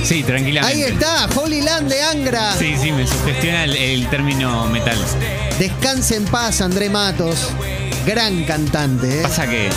Sí, 0.04 0.24
tranquilamente. 0.24 0.84
Ahí 0.84 0.92
está, 0.92 1.28
Holy 1.36 1.62
Land 1.62 1.90
de 1.90 2.02
Angra. 2.02 2.56
Sí, 2.58 2.76
sí, 2.82 2.92
me 2.92 3.06
sugestiona 3.06 3.66
el, 3.66 3.76
el 3.78 4.10
término 4.10 4.66
metal. 4.66 4.98
Descanse 5.60 6.16
en 6.16 6.26
paz, 6.26 6.62
André 6.62 6.90
Matos. 6.90 7.50
Gran 8.06 8.46
cantante. 8.46 9.20
¿eh? 9.20 9.22
Pasa 9.22 9.48
que 9.48 9.70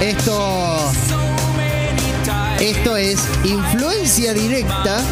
Esto. 0.00 0.92
Esto 2.60 2.96
es 2.96 3.20
influencia 3.44 4.34
directa 4.34 5.02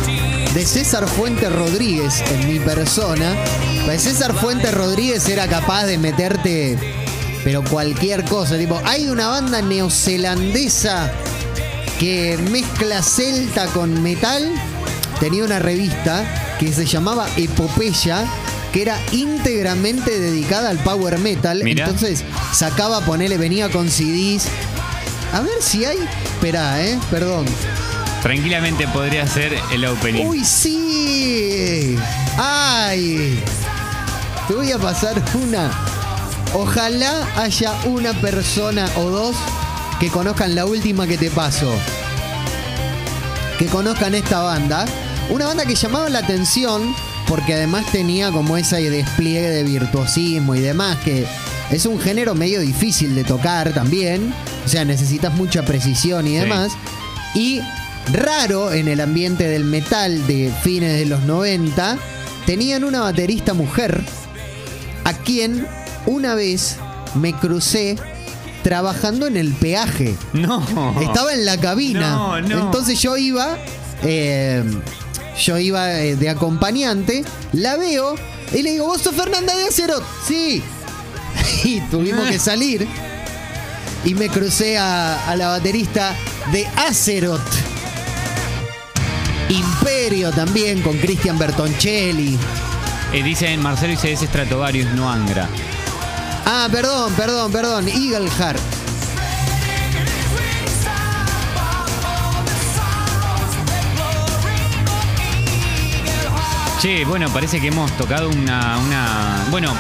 de 0.54 0.66
César 0.66 1.08
Fuentes 1.08 1.50
Rodríguez 1.50 2.22
en 2.30 2.46
mi 2.46 2.58
persona. 2.58 3.34
Pues 3.86 4.02
César 4.02 4.34
Fuentes 4.34 4.74
Rodríguez 4.74 5.26
era 5.28 5.48
capaz 5.48 5.86
de 5.86 5.96
meterte, 5.96 6.78
pero 7.42 7.64
cualquier 7.64 8.24
cosa. 8.24 8.58
Tipo, 8.58 8.80
hay 8.84 9.08
una 9.08 9.28
banda 9.28 9.62
neozelandesa 9.62 11.10
que 11.98 12.38
mezcla 12.50 13.02
celta 13.02 13.66
con 13.68 14.02
metal. 14.02 14.50
Tenía 15.20 15.44
una 15.44 15.58
revista 15.58 16.56
que 16.58 16.72
se 16.72 16.84
llamaba 16.84 17.28
Epopeya, 17.36 18.26
que 18.72 18.82
era 18.82 18.98
íntegramente 19.12 20.18
dedicada 20.18 20.70
al 20.70 20.78
power 20.78 21.18
metal. 21.18 21.62
Mirá. 21.64 21.86
Entonces 21.86 22.24
sacaba, 22.52 23.00
ponele, 23.00 23.38
venía 23.38 23.70
con 23.70 23.88
CDs. 23.88 24.48
A 25.32 25.40
ver 25.40 25.62
si 25.62 25.86
hay. 25.86 25.98
Espera, 26.34 26.84
eh, 26.84 26.98
perdón. 27.10 27.46
Tranquilamente 28.22 28.86
podría 28.88 29.26
ser 29.26 29.52
el 29.72 29.84
opening. 29.84 30.26
Uy, 30.26 30.44
sí. 30.44 31.96
Ay. 32.38 33.42
Te 34.48 34.54
voy 34.54 34.70
a 34.72 34.78
pasar 34.78 35.20
una. 35.34 35.70
Ojalá 36.54 37.26
haya 37.36 37.72
una 37.86 38.12
persona 38.14 38.88
o 38.96 39.04
dos 39.10 39.36
que 39.98 40.08
conozcan 40.08 40.54
la 40.54 40.66
última 40.66 41.06
que 41.06 41.16
te 41.16 41.30
paso. 41.30 41.72
Que 43.58 43.66
conozcan 43.66 44.14
esta 44.14 44.40
banda. 44.40 44.84
Una 45.30 45.46
banda 45.46 45.64
que 45.64 45.74
llamaba 45.74 46.08
la 46.08 46.18
atención 46.20 46.94
porque 47.26 47.54
además 47.54 47.86
tenía 47.92 48.30
como 48.30 48.56
ese 48.56 48.90
despliegue 48.90 49.48
de 49.48 49.62
virtuosismo 49.62 50.54
y 50.54 50.60
demás 50.60 50.98
que 51.04 51.24
es 51.70 51.86
un 51.86 51.98
género 52.00 52.34
medio 52.34 52.60
difícil 52.60 53.14
de 53.14 53.24
tocar 53.24 53.72
también. 53.72 54.34
O 54.66 54.68
sea, 54.68 54.84
necesitas 54.84 55.32
mucha 55.34 55.64
precisión 55.64 56.26
y 56.26 56.30
Sí. 56.32 56.36
demás. 56.36 56.72
Y 57.34 57.60
raro 58.10 58.72
en 58.72 58.88
el 58.88 59.00
ambiente 59.00 59.44
del 59.44 59.64
metal 59.64 60.26
de 60.26 60.52
fines 60.62 60.98
de 60.98 61.06
los 61.06 61.22
90, 61.22 61.98
tenían 62.46 62.84
una 62.84 63.00
baterista 63.00 63.54
mujer 63.54 64.02
a 65.04 65.12
quien 65.14 65.66
una 66.06 66.34
vez 66.34 66.76
me 67.14 67.32
crucé 67.34 67.96
trabajando 68.62 69.26
en 69.26 69.36
el 69.36 69.52
peaje. 69.52 70.16
No. 70.32 70.64
Estaba 71.00 71.32
en 71.32 71.44
la 71.44 71.58
cabina. 71.58 72.10
No, 72.10 72.40
no. 72.40 72.58
Entonces 72.66 73.00
yo 73.00 73.16
iba, 73.16 73.58
eh, 74.02 74.62
yo 75.44 75.58
iba 75.58 76.00
eh, 76.00 76.16
de 76.16 76.28
acompañante, 76.28 77.24
la 77.52 77.76
veo 77.76 78.14
y 78.52 78.62
le 78.62 78.72
digo, 78.72 78.86
¿vos 78.86 79.02
sos 79.02 79.14
Fernanda 79.14 79.56
de 79.56 79.64
Acerot? 79.64 80.04
Sí. 80.26 80.62
Y 81.64 81.80
tuvimos 81.82 82.28
que 82.28 82.38
salir. 82.38 82.86
Y 84.04 84.14
me 84.14 84.28
crucé 84.28 84.78
a, 84.78 85.28
a 85.28 85.36
la 85.36 85.48
baterista 85.48 86.14
de 86.50 86.66
Acerot. 86.76 87.40
Imperio 89.48 90.30
también 90.30 90.80
con 90.82 90.96
Cristian 90.98 91.38
Bertoncelli. 91.38 92.38
Eh, 93.12 93.22
dicen 93.22 93.60
Marcelo 93.60 93.90
dice 93.90 94.12
es 94.12 94.20
Stratovarius, 94.20 94.92
no 94.94 95.10
Angra. 95.10 95.48
Ah, 96.44 96.68
perdón, 96.70 97.12
perdón, 97.14 97.52
perdón. 97.52 97.88
Eagle 97.88 98.30
Heart. 98.30 98.60
Che, 106.80 107.04
bueno, 107.04 107.28
parece 107.32 107.60
que 107.60 107.68
hemos 107.68 107.92
tocado 107.96 108.28
una. 108.28 108.76
una 108.78 109.46
bueno, 109.50 109.72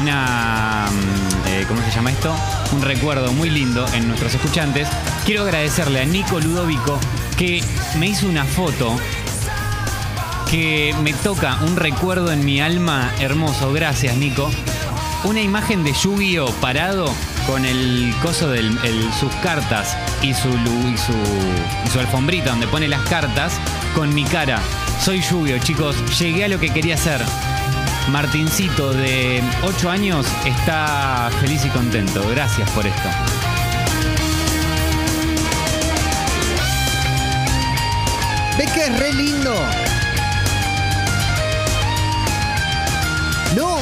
una. 0.00 0.86
mm, 0.88 1.48
eh, 1.48 1.64
¿Cómo 1.66 1.82
se 1.82 1.90
llama 1.90 2.12
esto? 2.12 2.32
Un 2.72 2.82
recuerdo 2.82 3.32
muy 3.32 3.50
lindo 3.50 3.84
en 3.92 4.06
nuestros 4.06 4.32
escuchantes. 4.34 4.86
Quiero 5.24 5.42
agradecerle 5.42 6.00
a 6.00 6.04
Nico 6.04 6.38
Ludovico 6.38 7.00
que 7.36 7.62
me 7.98 8.08
hizo 8.08 8.26
una 8.26 8.44
foto 8.44 8.96
que 10.50 10.94
me 11.02 11.14
toca 11.14 11.58
un 11.62 11.76
recuerdo 11.76 12.30
en 12.30 12.44
mi 12.44 12.60
alma 12.60 13.10
hermoso. 13.20 13.72
Gracias, 13.72 14.16
Nico. 14.16 14.50
Una 15.24 15.40
imagen 15.40 15.84
de 15.84 15.92
Yu-Gi-Oh 15.92 16.50
parado 16.60 17.12
con 17.46 17.64
el 17.64 18.14
coso 18.22 18.50
de 18.50 18.62
sus 19.18 19.32
cartas 19.36 19.96
y 20.20 20.34
su, 20.34 20.48
y, 20.48 20.98
su, 20.98 21.12
y 21.86 21.88
su 21.90 22.00
alfombrita 22.00 22.50
donde 22.50 22.66
pone 22.66 22.88
las 22.88 23.02
cartas 23.08 23.54
con 23.94 24.14
mi 24.14 24.24
cara. 24.24 24.60
Soy 25.00 25.20
Yu-Gi-Oh, 25.22 25.58
chicos. 25.58 25.96
Llegué 26.18 26.44
a 26.44 26.48
lo 26.48 26.58
que 26.58 26.68
quería 26.68 26.96
ser. 26.96 27.22
Martincito 28.10 28.92
de 28.92 29.42
8 29.62 29.90
años 29.90 30.26
está 30.44 31.30
feliz 31.40 31.64
y 31.64 31.68
contento. 31.68 32.28
Gracias 32.28 32.68
por 32.70 32.86
esto. 32.86 33.51
Que 38.74 38.84
es 38.86 38.98
re 38.98 39.12
lindo? 39.12 39.54
No, 43.56 43.76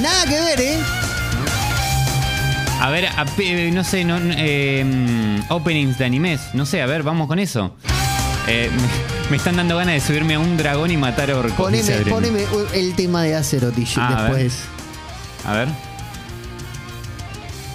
nada 0.00 0.24
que 0.24 0.40
ver, 0.40 0.60
¿eh? 0.60 0.78
A 2.80 2.90
ver, 2.90 3.06
a- 3.06 3.24
no 3.72 3.84
sé, 3.84 4.04
no, 4.04 4.18
eh, 4.20 4.84
mm, 4.84 5.52
openings 5.52 5.98
de 5.98 6.04
animes. 6.04 6.40
No 6.54 6.66
sé, 6.66 6.82
a 6.82 6.86
ver, 6.86 7.02
vamos 7.02 7.28
con 7.28 7.38
eso. 7.38 7.76
Eh, 8.48 8.70
me, 8.74 9.30
me 9.30 9.36
están 9.36 9.56
dando 9.56 9.76
ganas 9.76 9.94
de 9.94 10.00
subirme 10.00 10.34
a 10.34 10.40
un 10.40 10.56
dragón 10.56 10.90
y 10.90 10.96
matar 10.96 11.30
orcos. 11.32 11.70
dice 11.70 11.98
Poneme, 12.10 12.42
poneme 12.42 12.68
el 12.78 12.94
tema 12.96 13.22
de 13.22 13.36
Azeroth 13.36 13.78
y 13.78 13.86
Ah, 13.96 14.08
a 14.08 14.22
ver. 14.22 14.32
después. 14.32 14.54
A 15.44 15.52
ver, 15.52 15.68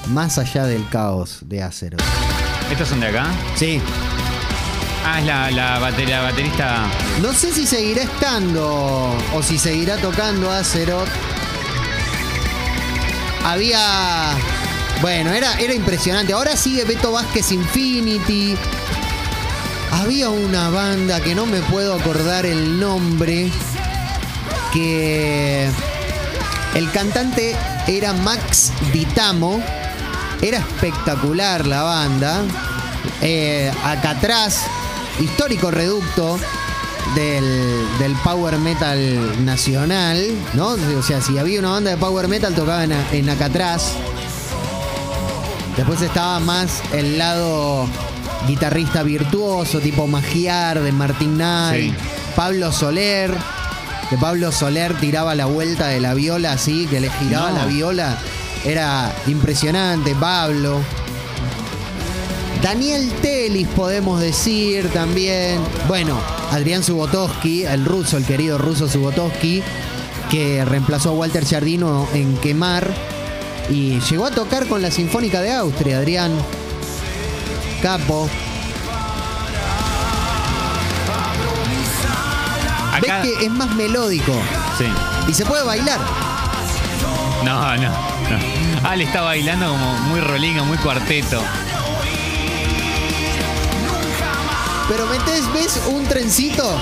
Más 0.07 0.37
allá 0.37 0.65
del 0.65 0.87
caos 0.89 1.39
de 1.41 1.61
Azeroth. 1.63 2.01
¿estos 2.71 2.87
son 2.89 2.99
de 2.99 3.07
acá? 3.07 3.27
Sí. 3.55 3.79
Ah, 5.09 5.19
es 5.19 5.25
la, 5.25 5.49
la, 5.51 5.79
bate- 5.79 6.05
la 6.05 6.21
baterista. 6.21 6.83
No 7.21 7.31
sé 7.31 7.53
si 7.53 7.65
seguirá 7.65 8.03
estando 8.03 9.15
o 9.33 9.41
si 9.41 9.57
seguirá 9.57 9.95
tocando 9.97 10.51
Azeroth. 10.51 11.07
Había. 13.45 13.79
Bueno, 15.01 15.31
era, 15.31 15.53
era 15.59 15.73
impresionante. 15.73 16.33
Ahora 16.33 16.55
sigue 16.57 16.83
Beto 16.83 17.11
Vázquez 17.11 17.51
Infinity. 17.51 18.55
Había 19.91 20.29
una 20.29 20.69
banda 20.69 21.21
que 21.21 21.33
no 21.35 21.45
me 21.45 21.61
puedo 21.61 21.93
acordar 21.93 22.45
el 22.45 22.79
nombre. 22.79 23.49
Que. 24.73 25.69
El 26.75 26.91
cantante 26.91 27.55
era 27.87 28.11
Max 28.13 28.71
Ditamo. 28.91 29.63
Era 30.41 30.57
espectacular 30.59 31.65
la 31.65 31.83
banda. 31.83 32.41
Eh, 33.21 33.71
acá 33.83 34.11
atrás, 34.11 34.63
histórico 35.19 35.71
reducto 35.71 36.39
del, 37.15 37.43
del 37.99 38.13
power 38.23 38.57
metal 38.59 39.45
nacional, 39.45 40.25
¿no? 40.53 40.69
O 40.97 41.01
sea, 41.03 41.21
si 41.21 41.37
había 41.37 41.59
una 41.59 41.71
banda 41.71 41.91
de 41.91 41.97
power 41.97 42.27
metal, 42.27 42.53
tocaba 42.53 42.83
en, 42.83 42.91
en 43.11 43.29
acá 43.29 43.45
atrás. 43.45 43.93
Después 45.75 46.01
estaba 46.01 46.39
más 46.39 46.81
el 46.93 47.17
lado 47.17 47.87
guitarrista 48.47 49.03
virtuoso, 49.03 49.79
tipo 49.79 50.07
Magiar, 50.07 50.81
de 50.81 50.91
Martín 50.91 51.35
Knight. 51.35 51.91
Sí. 51.93 52.03
Pablo 52.35 52.71
Soler, 52.71 53.33
que 54.09 54.17
Pablo 54.17 54.51
Soler 54.51 54.95
tiraba 54.99 55.35
la 55.35 55.45
vuelta 55.45 55.87
de 55.87 55.99
la 55.99 56.13
viola 56.13 56.53
así, 56.53 56.87
que 56.87 56.99
le 56.99 57.09
giraba 57.11 57.51
No. 57.51 57.57
la 57.57 57.65
viola. 57.65 58.17
Era 58.65 59.13
impresionante, 59.27 60.15
Pablo. 60.15 60.81
Daniel 62.61 63.11
Telis, 63.21 63.67
podemos 63.69 64.19
decir 64.19 64.89
también. 64.89 65.59
Bueno, 65.87 66.19
Adrián 66.51 66.83
Subotovsky, 66.83 67.65
el 67.65 67.85
ruso, 67.85 68.17
el 68.17 68.25
querido 68.25 68.57
ruso 68.57 68.87
Subotovsky, 68.89 69.61
que 70.29 70.65
reemplazó 70.65 71.09
a 71.09 71.11
Walter 71.13 71.45
Giardino 71.45 72.07
en 72.13 72.35
Quemar. 72.37 72.91
Y 73.69 73.99
llegó 73.99 74.25
a 74.25 74.31
tocar 74.31 74.67
con 74.67 74.81
la 74.81 74.91
Sinfónica 74.91 75.41
de 75.41 75.53
Austria, 75.53 75.97
Adrián. 75.97 76.31
Capo. 77.81 78.27
Acá. 82.93 83.21
¿Ves 83.21 83.33
que 83.37 83.45
es 83.45 83.51
más 83.51 83.75
melódico? 83.75 84.33
Sí. 84.77 84.85
Y 85.27 85.33
se 85.33 85.45
puede 85.45 85.63
bailar. 85.63 85.99
No, 87.43 87.77
no, 87.77 87.89
no. 87.89 88.87
Ale 88.89 89.03
está 89.03 89.21
bailando 89.21 89.67
como 89.67 89.93
muy 90.09 90.19
rolinga, 90.21 90.63
muy 90.63 90.77
cuarteto. 90.77 91.41
Pero 94.89 95.05
metes, 95.07 95.51
¿ves 95.53 95.81
un 95.87 96.05
trencito? 96.05 96.79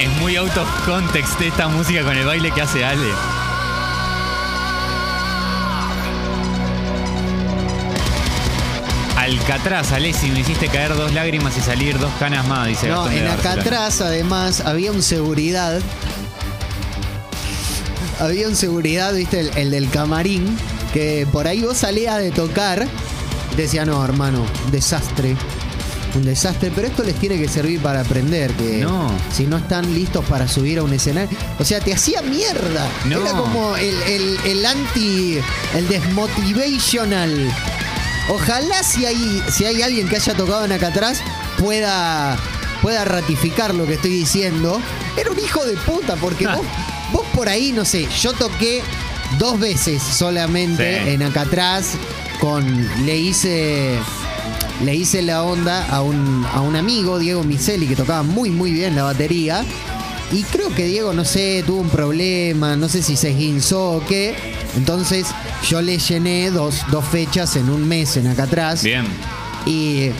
Es 0.00 0.08
muy 0.20 0.34
out 0.36 0.56
of 0.56 0.68
context 0.86 1.38
esta 1.42 1.68
música 1.68 2.02
con 2.02 2.16
el 2.16 2.24
baile 2.24 2.50
que 2.52 2.62
hace 2.62 2.82
Ale. 2.84 3.10
Alcatraz, 9.18 9.92
Alessi, 9.92 10.30
me 10.30 10.40
hiciste 10.40 10.68
caer 10.68 10.96
dos 10.96 11.12
lágrimas 11.12 11.56
y 11.58 11.60
salir 11.60 11.98
dos 11.98 12.12
canas 12.18 12.46
más, 12.46 12.68
dice 12.68 12.88
No, 12.88 13.10
en 13.10 13.26
atrás 13.26 14.00
además 14.00 14.60
había 14.60 14.90
un 14.90 15.02
seguridad. 15.02 15.80
Había 18.20 18.48
un 18.48 18.56
seguridad, 18.56 19.12
viste, 19.14 19.40
el, 19.40 19.50
el 19.56 19.70
del 19.70 19.90
camarín, 19.90 20.56
que 20.94 21.26
por 21.30 21.46
ahí 21.46 21.62
vos 21.62 21.78
salías 21.78 22.18
de 22.18 22.30
tocar, 22.30 22.86
decía, 23.56 23.84
no, 23.84 24.02
hermano, 24.04 24.44
desastre. 24.70 25.36
Un 26.16 26.24
desastre, 26.24 26.70
pero 26.74 26.86
esto 26.86 27.02
les 27.02 27.16
tiene 27.16 27.36
que 27.40 27.48
servir 27.48 27.80
para 27.80 28.00
aprender, 28.02 28.52
que 28.52 28.78
No. 28.78 29.10
si 29.34 29.46
no 29.46 29.56
están 29.56 29.92
listos 29.94 30.24
para 30.26 30.46
subir 30.46 30.78
a 30.78 30.82
un 30.84 30.92
escenario. 30.92 31.36
O 31.58 31.64
sea, 31.64 31.80
te 31.80 31.92
hacía 31.92 32.22
mierda. 32.22 32.88
No. 33.06 33.20
Era 33.20 33.32
como 33.32 33.74
el, 33.76 33.94
el- 34.02 34.38
el 34.44 34.64
anti, 34.66 35.38
el 35.74 35.88
desmotivational. 35.88 37.52
Ojalá 38.28 38.82
si 38.82 39.04
hay, 39.06 39.42
si 39.52 39.64
hay 39.64 39.82
alguien 39.82 40.08
que 40.08 40.16
haya 40.16 40.34
tocado 40.34 40.64
en 40.64 40.72
acá 40.72 40.88
atrás 40.88 41.20
pueda, 41.58 42.36
pueda 42.80 43.04
ratificar 43.04 43.74
lo 43.74 43.86
que 43.86 43.94
estoy 43.94 44.10
diciendo. 44.12 44.80
Era 45.16 45.30
un 45.30 45.38
hijo 45.38 45.64
de 45.66 45.74
puta, 45.78 46.14
porque 46.16 46.46
vos, 46.56 46.64
vos 47.12 47.26
por 47.34 47.48
ahí, 47.48 47.72
no 47.72 47.84
sé, 47.84 48.08
yo 48.22 48.32
toqué 48.32 48.82
dos 49.38 49.58
veces 49.58 50.00
solamente 50.02 51.02
Sí. 51.04 51.10
en 51.10 51.22
acá 51.24 51.42
atrás 51.42 51.92
con. 52.40 52.64
Le 53.04 53.16
hice. 53.16 53.98
Le 54.84 54.94
hice 54.94 55.22
la 55.22 55.42
onda 55.42 55.86
a 55.88 56.02
un, 56.02 56.44
a 56.52 56.60
un 56.60 56.76
amigo, 56.76 57.18
Diego 57.18 57.42
Miseli, 57.42 57.86
que 57.86 57.96
tocaba 57.96 58.22
muy 58.22 58.50
muy 58.50 58.70
bien 58.70 58.94
la 58.94 59.04
batería. 59.04 59.64
Y 60.30 60.42
creo 60.42 60.74
que 60.74 60.84
Diego, 60.84 61.14
no 61.14 61.24
sé, 61.24 61.62
tuvo 61.66 61.80
un 61.80 61.88
problema, 61.88 62.76
no 62.76 62.88
sé 62.90 63.02
si 63.02 63.16
se 63.16 63.30
esguinzó 63.30 63.92
o 63.92 64.06
qué. 64.06 64.34
Entonces 64.76 65.28
yo 65.66 65.80
le 65.80 65.96
llené 65.98 66.50
dos, 66.50 66.82
dos 66.90 67.04
fechas 67.06 67.56
en 67.56 67.70
un 67.70 67.88
mes 67.88 68.18
en 68.18 68.26
acá 68.26 68.42
atrás. 68.42 68.82
Bien. 68.82 69.06
Y 69.64 70.10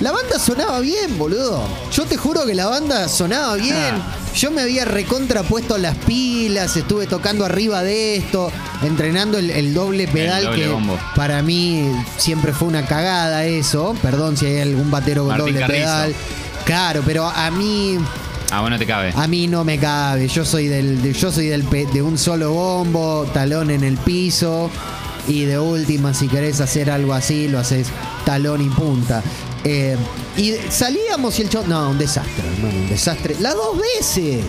la 0.00 0.10
banda 0.10 0.40
sonaba 0.40 0.80
bien, 0.80 1.16
boludo. 1.16 1.62
Yo 1.92 2.04
te 2.04 2.16
juro 2.16 2.44
que 2.46 2.54
la 2.54 2.66
banda 2.66 3.08
sonaba 3.08 3.54
bien. 3.56 3.76
Ah. 3.76 4.16
Yo 4.34 4.50
me 4.50 4.62
había 4.62 4.84
recontrapuesto 4.84 5.78
las 5.78 5.96
pilas, 5.98 6.76
estuve 6.76 7.06
tocando 7.06 7.44
arriba 7.44 7.82
de 7.82 8.16
esto, 8.16 8.50
entrenando 8.82 9.38
el, 9.38 9.50
el 9.50 9.74
doble 9.74 10.08
pedal 10.08 10.44
doble 10.44 10.62
que 10.62 10.68
bombo. 10.68 10.98
para 11.16 11.42
mí 11.42 11.90
siempre 12.16 12.52
fue 12.52 12.68
una 12.68 12.86
cagada 12.86 13.44
eso. 13.44 13.94
Perdón 14.02 14.36
si 14.36 14.46
hay 14.46 14.60
algún 14.60 14.90
batero 14.90 15.22
con 15.22 15.28
Martín 15.36 15.46
doble 15.54 15.60
Carrizo. 15.60 15.80
pedal. 15.80 16.14
Claro, 16.64 17.02
pero 17.04 17.26
a 17.26 17.50
mí 17.50 17.98
Ah, 18.52 18.60
bueno, 18.62 18.78
te 18.78 18.86
cabe. 18.86 19.12
a 19.14 19.26
mí 19.26 19.46
no 19.46 19.64
me 19.64 19.78
cabe. 19.78 20.26
Yo 20.28 20.44
soy 20.44 20.66
del 20.68 21.00
de- 21.02 21.12
yo 21.12 21.30
soy 21.30 21.46
del 21.46 21.62
pe- 21.64 21.86
de 21.92 22.02
un 22.02 22.18
solo 22.18 22.52
bombo, 22.52 23.26
talón 23.32 23.70
en 23.70 23.84
el 23.84 23.96
piso 23.96 24.70
y 25.28 25.44
de 25.44 25.58
última 25.58 26.12
si 26.14 26.26
querés 26.28 26.60
hacer 26.60 26.90
algo 26.90 27.12
así 27.14 27.46
lo 27.48 27.58
haces 27.60 27.88
talón 28.24 28.60
y 28.62 28.68
punta. 28.70 29.22
Eh, 29.62 29.96
y 30.38 30.54
salíamos 30.70 31.38
y 31.38 31.42
el 31.42 31.48
show 31.50 31.62
no, 31.66 31.90
un 31.90 31.98
desastre, 31.98 32.42
hermano, 32.56 32.78
un 32.78 32.88
desastre. 32.88 33.36
Las 33.40 33.54
dos 33.54 33.78
veces. 33.78 34.42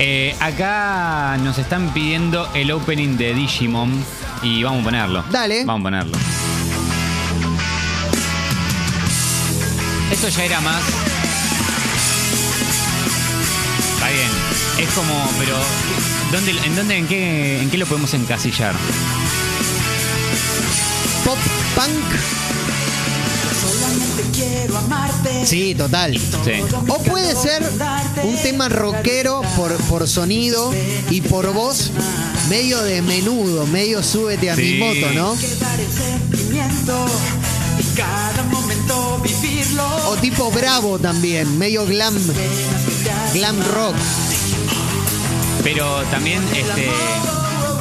Eh, 0.00 0.36
acá 0.38 1.36
nos 1.42 1.58
están 1.58 1.92
pidiendo 1.92 2.48
el 2.54 2.70
opening 2.70 3.16
de 3.16 3.34
Digimon 3.34 3.92
y 4.42 4.62
vamos 4.62 4.82
a 4.82 4.84
ponerlo. 4.84 5.24
Dale. 5.30 5.64
Vamos 5.64 5.80
a 5.80 5.82
ponerlo. 5.82 6.18
Esto 10.12 10.28
ya 10.28 10.44
era 10.44 10.60
más. 10.60 10.82
Está 13.94 14.08
bien. 14.08 14.30
Es 14.78 14.88
como, 14.94 15.30
pero. 15.38 15.56
¿dónde, 16.30 16.52
¿En 16.64 16.76
dónde, 16.76 16.96
en 16.96 17.06
qué, 17.08 17.60
en 17.60 17.68
qué 17.68 17.78
lo 17.78 17.86
podemos 17.86 18.14
encasillar? 18.14 18.74
Pop 21.24 21.38
punk. 21.74 22.57
Quiero 24.38 24.78
amarte. 24.78 25.44
Sí, 25.44 25.74
total. 25.74 26.16
Sí. 26.16 26.52
O 26.86 26.98
puede 27.02 27.34
ser 27.34 27.60
un 28.22 28.36
tema 28.40 28.68
rockero 28.68 29.42
por, 29.56 29.74
por 29.88 30.06
sonido 30.06 30.72
y 31.10 31.22
por 31.22 31.52
voz, 31.52 31.90
medio 32.48 32.80
de 32.82 33.02
menudo, 33.02 33.66
medio 33.66 34.00
súbete 34.00 34.48
a 34.48 34.54
mi 34.54 34.78
moto, 34.78 35.10
¿no? 35.12 35.36
O 40.06 40.16
tipo 40.18 40.52
bravo 40.52 41.00
también, 41.00 41.58
medio 41.58 41.84
glam, 41.84 42.14
glam 43.34 43.56
rock. 43.74 43.96
Pero 45.64 46.02
también 46.12 46.40
este. 46.54 46.88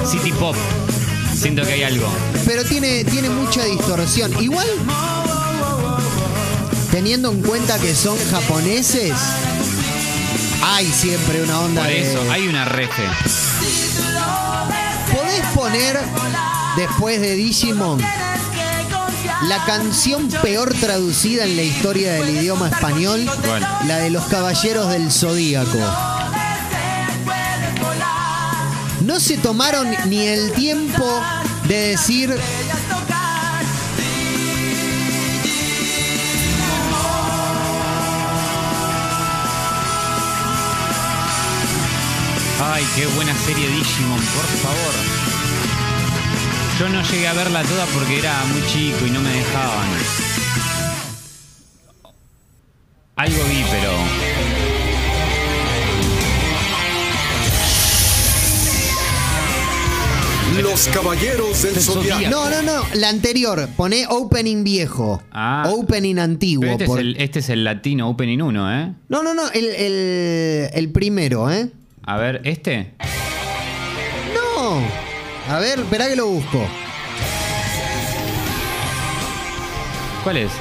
City 0.10 0.32
Pop. 0.32 0.56
Siento 1.36 1.62
que 1.62 1.74
hay 1.74 1.84
algo. 1.84 2.08
Pero 2.48 2.64
tiene, 2.64 3.04
tiene 3.04 3.30
mucha 3.30 3.64
distorsión. 3.66 4.34
Igual, 4.42 4.68
teniendo 6.98 7.32
en 7.32 7.44
cuenta 7.44 7.78
que 7.78 7.94
son 7.94 8.18
japoneses, 8.32 9.14
hay 10.64 10.88
siempre 10.88 11.44
una 11.44 11.60
onda 11.60 11.84
Por 11.84 11.92
de... 11.92 12.02
eso, 12.02 12.32
hay 12.32 12.48
una 12.48 12.66
refe. 12.66 13.04
¿Podés 15.14 15.46
poner, 15.54 16.00
después 16.76 17.22
de 17.22 17.36
Digimon, 17.36 18.02
la 19.44 19.64
canción 19.68 20.28
peor 20.42 20.74
traducida 20.74 21.44
en 21.44 21.56
la 21.56 21.62
historia 21.62 22.14
del 22.14 22.32
idioma 22.32 22.68
español? 22.70 23.30
¿Cuál? 23.46 23.62
La 23.86 24.00
de 24.00 24.10
los 24.10 24.26
Caballeros 24.26 24.90
del 24.90 25.12
Zodíaco. 25.12 25.78
No 29.02 29.20
se 29.20 29.38
tomaron 29.38 29.88
ni 30.08 30.26
el 30.26 30.52
tiempo 30.54 31.22
de 31.68 31.90
decir 31.90 32.36
Ay, 42.78 42.86
qué 42.96 43.08
buena 43.16 43.34
serie 43.34 43.68
Digimon, 43.70 44.20
por 44.20 44.46
favor. 44.62 44.94
Yo 46.80 46.90
no 46.90 47.02
llegué 47.10 47.28
a 47.28 47.34
verla 47.34 47.64
toda 47.64 47.88
porque 47.88 48.20
era 48.20 48.44
muy 48.46 48.62
chico 48.68 49.04
y 49.08 49.10
no 49.10 49.20
me 49.20 49.32
dejaban. 49.32 49.88
Algo 53.16 53.44
vi, 53.46 53.64
pero. 53.72 53.94
Los 60.62 60.88
caballeros 60.88 61.62
del 61.62 61.76
zodiaco. 61.76 62.30
No, 62.32 62.50
no, 62.50 62.62
no, 62.64 62.84
la 62.96 63.10
anterior. 63.10 63.68
Poné 63.76 64.06
opening 64.10 64.64
viejo. 64.64 65.22
Ah. 65.32 65.70
Opening 65.72 66.18
antiguo. 66.18 66.66
Este, 66.66 66.86
por- 66.86 67.00
es 67.00 67.06
el, 67.06 67.16
este 67.22 67.40
es 67.40 67.50
el 67.50 67.64
Latino 67.64 68.10
Opening 68.10 68.42
1, 68.42 68.74
¿eh? 68.82 68.94
No, 69.10 69.22
no, 69.22 69.34
no, 69.36 69.52
el, 69.52 69.66
el- 69.66 70.70
el 70.74 70.92
primero, 70.92 71.52
¿eh? 71.52 71.70
A 72.08 72.16
ver, 72.18 72.42
¿este? 72.46 72.94
No. 74.34 74.82
A 75.54 75.60
ver, 75.60 75.80
espera 75.80 76.08
que 76.08 76.16
lo 76.16 76.28
busco. 76.28 76.66
¿Cuál 80.24 80.38
es? 80.38 80.52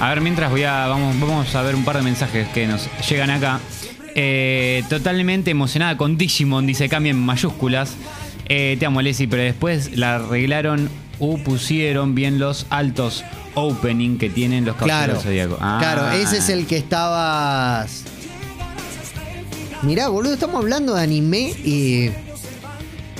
A 0.00 0.08
ver, 0.08 0.20
mientras 0.20 0.50
voy 0.50 0.64
a. 0.64 0.86
Vamos, 0.88 1.18
vamos 1.20 1.54
a 1.54 1.62
ver 1.62 1.74
un 1.76 1.84
par 1.84 1.96
de 1.98 2.02
mensajes 2.02 2.48
que 2.48 2.66
nos 2.66 2.88
llegan 3.08 3.30
acá. 3.30 3.60
Eh, 4.16 4.82
totalmente 4.88 5.52
emocionada 5.52 5.96
con 5.96 6.16
Digimon, 6.18 6.66
dice 6.66 6.88
cambia 6.88 7.10
en 7.10 7.18
mayúsculas. 7.20 7.94
Eh, 8.48 8.76
te 8.80 8.86
amo, 8.86 9.02
Leslie, 9.02 9.28
pero 9.28 9.42
después 9.44 9.96
la 9.96 10.16
arreglaron 10.16 10.90
o 11.20 11.38
pusieron 11.38 12.16
bien 12.16 12.40
los 12.40 12.66
altos 12.70 13.24
opening 13.54 14.18
que 14.18 14.30
tienen 14.30 14.64
los 14.64 14.74
Claro. 14.74 14.90
caballeros 14.90 15.22
Zodíaco. 15.22 15.58
Ah. 15.60 15.76
Claro, 15.80 16.10
ese 16.10 16.38
es 16.38 16.48
el 16.48 16.66
que 16.66 16.76
estabas. 16.76 18.04
Mirá, 19.82 20.08
boludo, 20.08 20.34
estamos 20.34 20.56
hablando 20.56 20.94
de 20.94 21.02
anime 21.02 21.54
y. 21.64 22.10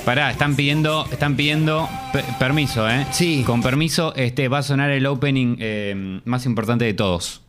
Pará, 0.04 0.30
están 0.30 0.56
pidiendo, 0.56 1.06
están 1.10 1.36
pidiendo 1.36 1.88
pe- 2.12 2.24
permiso, 2.38 2.88
¿eh? 2.88 3.06
Sí. 3.12 3.42
Con 3.46 3.62
permiso, 3.62 4.14
este 4.16 4.48
va 4.48 4.58
a 4.58 4.62
sonar 4.62 4.90
el 4.90 5.06
opening 5.06 5.56
eh, 5.58 6.20
más 6.24 6.46
importante 6.46 6.84
de 6.84 6.94
todos. 6.94 7.42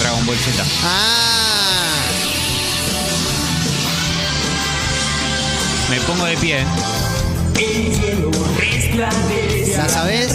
Dragon 0.00 0.26
Ball 0.26 0.36
Z. 0.36 0.64
¡Ah! 0.84 2.02
Me 5.90 6.00
pongo 6.00 6.24
de 6.24 6.36
pie. 6.38 6.64
¿La 9.76 9.88
sabés? 9.88 10.32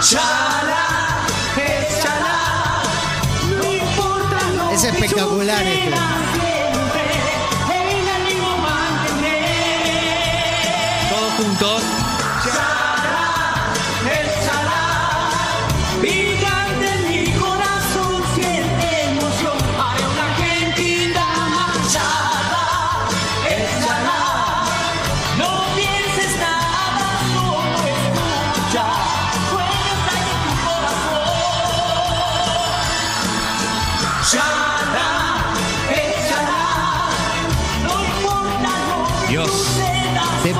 Chala, 0.00 1.26
es 1.56 2.02
chala, 2.02 2.82
no 3.60 3.64
importa 3.72 4.38
lo 4.56 4.70
Es 4.70 4.82
que 4.82 4.88
espectacular 4.90 5.66
este. 5.66 5.82
siempre, 5.82 7.02
el 8.00 8.08
ánimo 8.08 8.58
mantener. 8.58 10.20
Todos 11.10 11.32
juntos. 11.34 11.97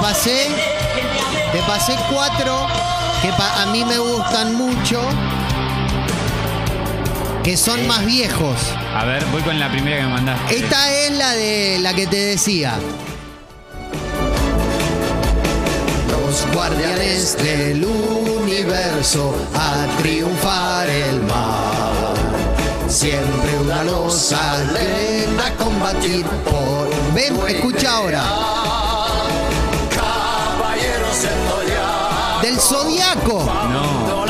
Pasé. 0.08 0.48
Te 1.52 1.58
pasé 1.66 1.94
cuatro 2.10 2.66
que 3.20 3.28
a 3.28 3.66
mí 3.66 3.84
me 3.84 3.98
gustan 3.98 4.54
mucho. 4.54 5.02
Que 7.44 7.56
son 7.58 7.86
más 7.86 8.06
viejos. 8.06 8.56
A 8.94 9.04
ver, 9.04 9.22
voy 9.26 9.42
con 9.42 9.58
la 9.58 9.70
primera 9.70 9.98
que 9.98 10.02
me 10.04 10.08
mandaste. 10.08 10.56
Esta 10.56 10.94
es 10.94 11.10
la 11.10 11.32
de 11.32 11.78
la 11.80 11.92
que 11.92 12.06
te 12.06 12.16
decía. 12.16 12.78
Los 16.10 16.54
guardianes 16.54 17.36
del 17.36 17.84
universo 17.84 19.34
a 19.54 19.86
triunfar 19.98 20.88
el 20.88 21.20
mal. 21.22 22.14
Siempre 22.88 23.58
una 23.60 23.84
losa 23.84 24.54
a 24.54 25.50
combatir 25.62 26.24
por. 26.24 26.88
Ven, 27.14 27.38
escucha 27.46 27.96
ahora. 27.96 28.57
Del 32.68 32.76
zodiaco. 32.76 33.44
No. 33.70 34.26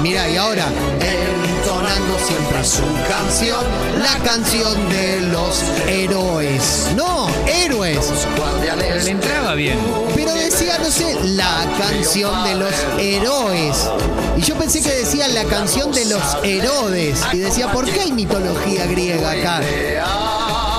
Mira, 0.00 0.28
y 0.28 0.36
ahora, 0.36 0.66
entonando 0.98 2.18
siempre 2.18 2.64
su 2.64 2.82
canción, 3.08 3.64
la 4.00 4.18
canción 4.24 4.88
de 4.88 5.20
los 5.20 5.62
héroes. 5.86 6.88
No, 6.96 7.28
héroes. 7.46 8.26
Pero 8.34 9.04
le 9.04 9.10
entraba 9.10 9.54
bien. 9.54 9.78
Pero 10.16 10.34
decía, 10.34 10.78
no 10.78 10.90
sé, 10.90 11.16
la 11.22 11.64
canción 11.78 12.42
de 12.42 12.54
los 12.56 12.74
héroes. 12.98 13.88
Y 14.36 14.40
yo 14.40 14.56
pensé 14.56 14.82
que 14.82 14.90
decía 14.90 15.28
la 15.28 15.44
canción 15.44 15.92
de 15.92 16.04
los 16.06 16.22
Herodes. 16.42 17.20
Y 17.32 17.38
decía, 17.38 17.70
¿por 17.70 17.84
qué 17.84 18.00
hay 18.00 18.12
mitología 18.12 18.86
griega 18.86 19.30
acá? 19.30 19.60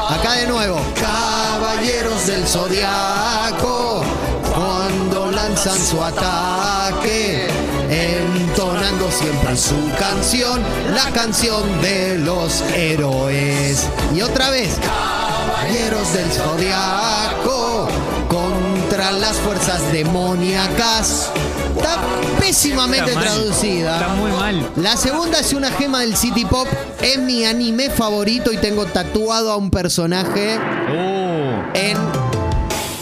Acá 0.09 0.33
de 0.33 0.47
nuevo. 0.47 0.81
Caballeros 0.99 2.27
del 2.27 2.45
Zodiaco, 2.45 4.03
lanzan 5.53 5.79
su 5.79 6.03
ataque, 6.03 7.47
entonando 7.87 9.11
siempre 9.11 9.55
su 9.55 9.75
canción, 9.99 10.59
la 10.95 11.11
canción 11.11 11.61
de 11.79 12.17
los 12.17 12.61
héroes. 12.75 13.87
Y 14.15 14.21
otra 14.21 14.49
vez, 14.49 14.79
Caballeros 14.81 16.11
del 16.13 16.31
Zodiaco, 16.31 17.87
contra 18.27 19.11
las 19.11 19.37
fuerzas 19.37 19.91
demoníacas. 19.91 21.29
Está 21.77 21.99
pésimamente 22.39 23.11
Está 23.11 23.21
traducida. 23.21 23.99
Está 23.99 24.07
muy 24.15 24.31
mal. 24.31 24.71
La 24.77 24.97
segunda 24.97 25.39
es 25.39 25.53
una 25.53 25.69
gema 25.69 25.99
del 25.99 26.17
City 26.17 26.45
Pop. 26.45 26.67
Es 26.99 27.19
mi 27.19 27.45
anime 27.45 27.91
favorito 27.91 28.51
y 28.51 28.57
tengo 28.57 28.87
tatuado 28.87 29.51
a 29.51 29.57
un 29.57 29.69
personaje 29.69 30.57
Oh. 30.89 31.63
en. 31.75 31.97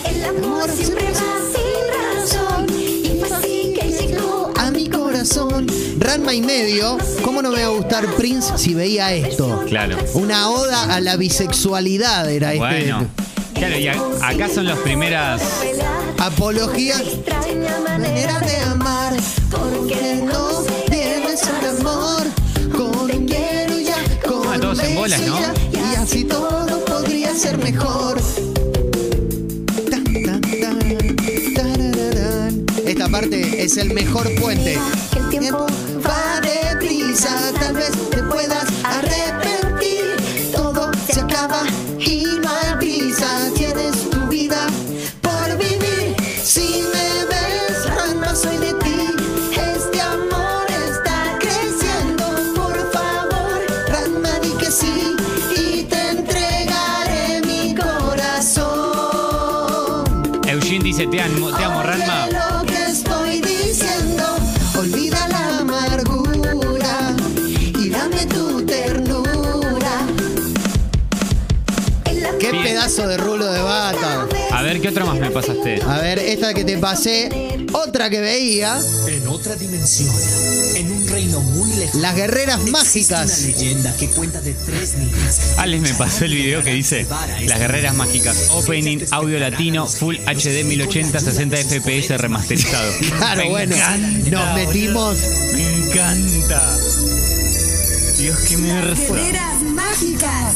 El 0.06 0.26
amor 0.26 0.70
siempre 0.70 1.11
corazón. 5.26 5.68
Ranma 6.00 6.34
y 6.34 6.42
medio. 6.42 6.98
¿Cómo 7.24 7.42
no 7.42 7.52
me 7.52 7.62
va 7.62 7.68
a 7.68 7.70
gustar 7.78 8.06
Prince 8.16 8.58
si 8.58 8.74
veía 8.74 9.14
esto? 9.14 9.64
Claro. 9.68 9.98
Una 10.16 10.50
oda 10.50 10.96
a 10.96 11.00
la 11.00 11.16
bisexualidad 11.16 12.30
era 12.32 12.54
este. 12.54 12.60
Bueno. 12.66 13.08
Claro, 13.54 13.78
y 13.78 13.88
a- 13.88 13.94
acá 14.24 14.50
son 14.50 14.66
las 14.66 14.80
primeras. 14.80 15.42
Apología. 16.18 16.96
Manera 17.88 18.40
de 18.40 18.56
amar. 18.58 19.14
Porque 19.52 20.24
no 20.26 20.64
tienes 20.90 21.42
un 21.44 21.80
amor. 21.80 22.24
Con 22.76 23.12
un 23.12 23.26
quiero 23.28 23.80
y 23.80 23.84
ya. 23.86 23.98
Con 24.28 24.48
Ah, 24.52 24.58
todos 24.60 24.80
en 24.84 24.96
bolas, 24.96 25.22
¿no? 25.22 25.38
Y 25.72 25.96
así 25.96 26.24
todo 26.24 26.84
podría 26.86 27.36
ser 27.36 27.58
mejor. 27.60 28.20
aparte 33.12 33.62
es 33.62 33.76
el 33.76 33.94
mejor 33.94 34.34
puente. 34.36 34.78
El 35.18 35.30
tiempo 35.30 35.68
va 36.08 36.40
deprisa, 36.40 37.52
tal 37.60 37.76
vez 37.76 37.92
te 38.10 38.24
puedas 38.24 38.71
pasaste? 75.42 75.82
A 75.88 76.00
ver, 76.00 76.20
esta 76.20 76.54
que 76.54 76.64
te 76.64 76.78
pasé, 76.78 77.30
otra 77.74 78.10
que 78.10 78.20
veía, 78.22 78.80
En 79.08 79.28
otra 79.28 79.56
dimensión, 79.56 80.14
en 80.76 80.92
un 80.92 81.08
reino 81.08 81.40
muy 81.42 81.70
lejano. 81.76 82.02
las 82.02 82.16
guerreras 82.16 82.60
mágicas. 82.70 83.40
Una 83.40 83.48
leyenda 83.48 83.96
que 83.98 84.08
cuenta 84.10 84.42
de 84.42 84.54
tres 84.54 84.96
niñas. 84.98 85.54
Alex 85.58 85.82
me 85.82 85.94
pasó 85.96 86.26
el 86.26 86.34
video 86.36 86.64
que 86.64 86.72
dice 86.74 87.06
Las 87.46 87.60
guerreras 87.60 87.96
mágicas, 87.96 88.50
opening, 88.52 89.00
audio 89.12 89.40
latino, 89.40 89.88
full 89.88 90.16
HD 90.26 90.64
1080, 90.64 91.20
60 91.20 91.58
FPS 91.58 92.18
remasterizado. 92.18 92.92
Claro, 93.18 93.44
Me 93.44 93.50
bueno, 93.50 93.76
encanta, 93.76 94.30
nos 94.32 94.56
metimos. 94.56 95.18
Me 95.54 95.78
encanta. 95.88 96.78
Dios, 98.18 98.38
qué 98.48 98.58
merza. 98.58 99.14
Guerreras 99.14 99.62
mágicas. 99.64 100.56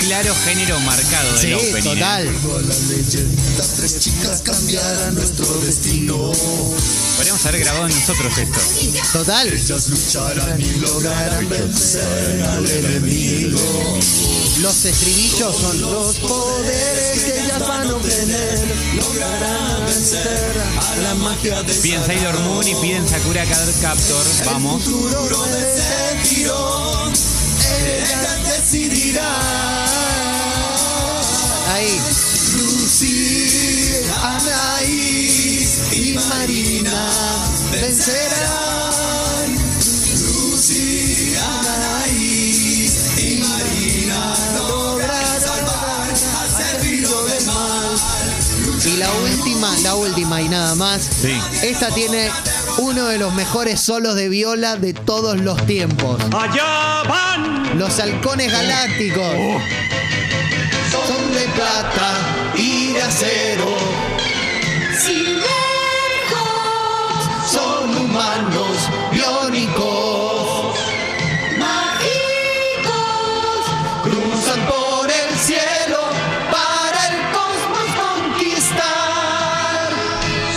Claro 0.00 0.34
género 0.44 0.78
marcado 0.80 1.32
del 1.32 1.40
Sí, 1.40 1.52
opening. 1.54 1.90
¿eh? 1.90 1.94
total. 1.94 2.36
Tres 3.76 3.98
chicas 3.98 4.42
cambiarán 4.42 5.14
nuestro 5.14 5.46
destino. 5.58 6.32
Podríamos 7.16 7.44
haber 7.46 7.60
grabado 7.60 7.88
nosotros 7.88 8.38
esto. 8.38 8.60
Total. 9.12 9.48
Ellas 9.48 9.88
lucharán 9.88 10.60
y 10.60 10.70
lograrán 10.80 11.48
vencer 11.48 12.42
al 12.42 12.68
enemigo. 12.70 13.98
Los 14.60 14.84
estribillos 14.84 15.56
son 15.56 15.80
los 15.80 16.16
poderes 16.18 17.22
que 17.22 17.40
ellas 17.44 17.60
van 17.60 17.88
a 17.88 17.94
obtener. 17.94 18.60
Lograrán 18.96 19.86
vencer 19.86 20.52
a 20.80 20.96
la 21.02 21.14
magia 21.14 21.62
de 21.62 21.74
Piden 21.74 22.04
Sailor 22.04 22.38
Moon 22.40 22.66
y 22.66 22.74
piden 22.76 23.08
Sakura 23.08 23.44
Card 23.44 23.68
Captor. 23.80 24.26
Vamos. 24.46 24.82
futuro 24.84 25.44
de 25.46 25.68
ese 27.88 28.10
girón. 28.10 28.18
Ella 28.18 28.34
decidirá. 28.44 29.32
Ahí. 31.74 32.00
Lucy, 32.56 34.00
Anaís 34.22 35.92
y 35.92 36.12
Marina 36.14 37.10
vencerán. 37.70 39.54
Lucy, 40.24 41.34
Anaís 41.36 43.18
y 43.18 43.36
Marina 43.38 44.34
lograrán 44.56 45.40
salvar 45.40 46.08
al 46.10 46.48
servicio 46.48 47.22
del 47.24 47.44
mal. 47.46 47.96
Y 48.84 48.96
la 48.96 49.12
última, 49.12 49.76
la 49.82 49.94
última 49.94 50.40
y 50.40 50.48
nada 50.48 50.74
más. 50.74 51.02
Sí. 51.20 51.38
Esta 51.62 51.90
tiene 51.90 52.30
uno 52.78 53.06
de 53.06 53.18
los 53.18 53.34
mejores 53.34 53.80
solos 53.80 54.14
de 54.14 54.28
viola 54.28 54.76
de 54.76 54.94
todos 54.94 55.38
los 55.40 55.64
tiempos. 55.66 56.20
Allá 56.32 57.02
van. 57.08 57.57
Los 57.78 58.00
halcones 58.00 58.50
galácticos. 58.50 59.36
Son 60.90 61.32
de 61.32 61.46
plata 61.54 62.10
y 62.56 62.92
de 62.92 63.02
acero. 63.02 63.76
Son 67.46 67.96
humanos 67.96 68.76
biónicos. 69.12 70.76
Mágicos. 71.56 72.90
Cruzan 74.02 74.66
por 74.66 75.08
el 75.08 75.38
cielo 75.38 76.00
para 76.50 77.08
el 77.10 77.16
cosmos 77.30 77.88
conquistar. 78.02 79.92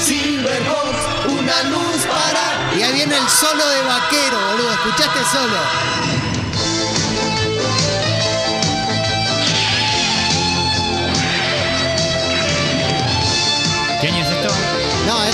Silverhawks, 0.04 1.06
una 1.28 1.64
luz 1.70 2.02
para. 2.10 2.76
Y 2.76 2.82
ahí 2.82 2.94
viene 2.94 3.16
el 3.16 3.30
solo 3.30 3.64
de 3.70 3.82
vaquero, 3.84 4.38
boludo. 4.50 4.72
¿Escuchaste 4.74 5.20
solo? 5.32 6.21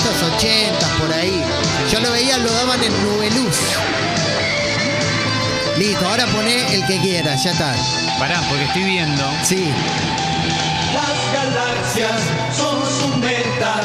No, 0.03 0.11
estos 0.11 0.33
80 0.35 0.87
por 0.99 1.11
ahí. 1.13 1.43
Yo 1.91 1.99
lo 1.99 2.11
veía, 2.11 2.37
lo 2.37 2.51
daban 2.51 2.83
en 2.83 2.91
Nubeluz. 3.03 3.57
Listo, 5.77 6.07
ahora 6.07 6.25
poné 6.27 6.73
el 6.73 6.85
que 6.85 6.99
quieras, 6.99 7.43
ya 7.43 7.51
está. 7.51 7.73
Pará, 8.19 8.41
porque 8.49 8.63
estoy 8.65 8.83
viendo. 8.83 9.23
Sí. 9.43 9.69
Las 10.93 11.33
galaxias 11.33 12.21
son 12.55 12.81
su 12.99 13.17
meta. 13.17 13.81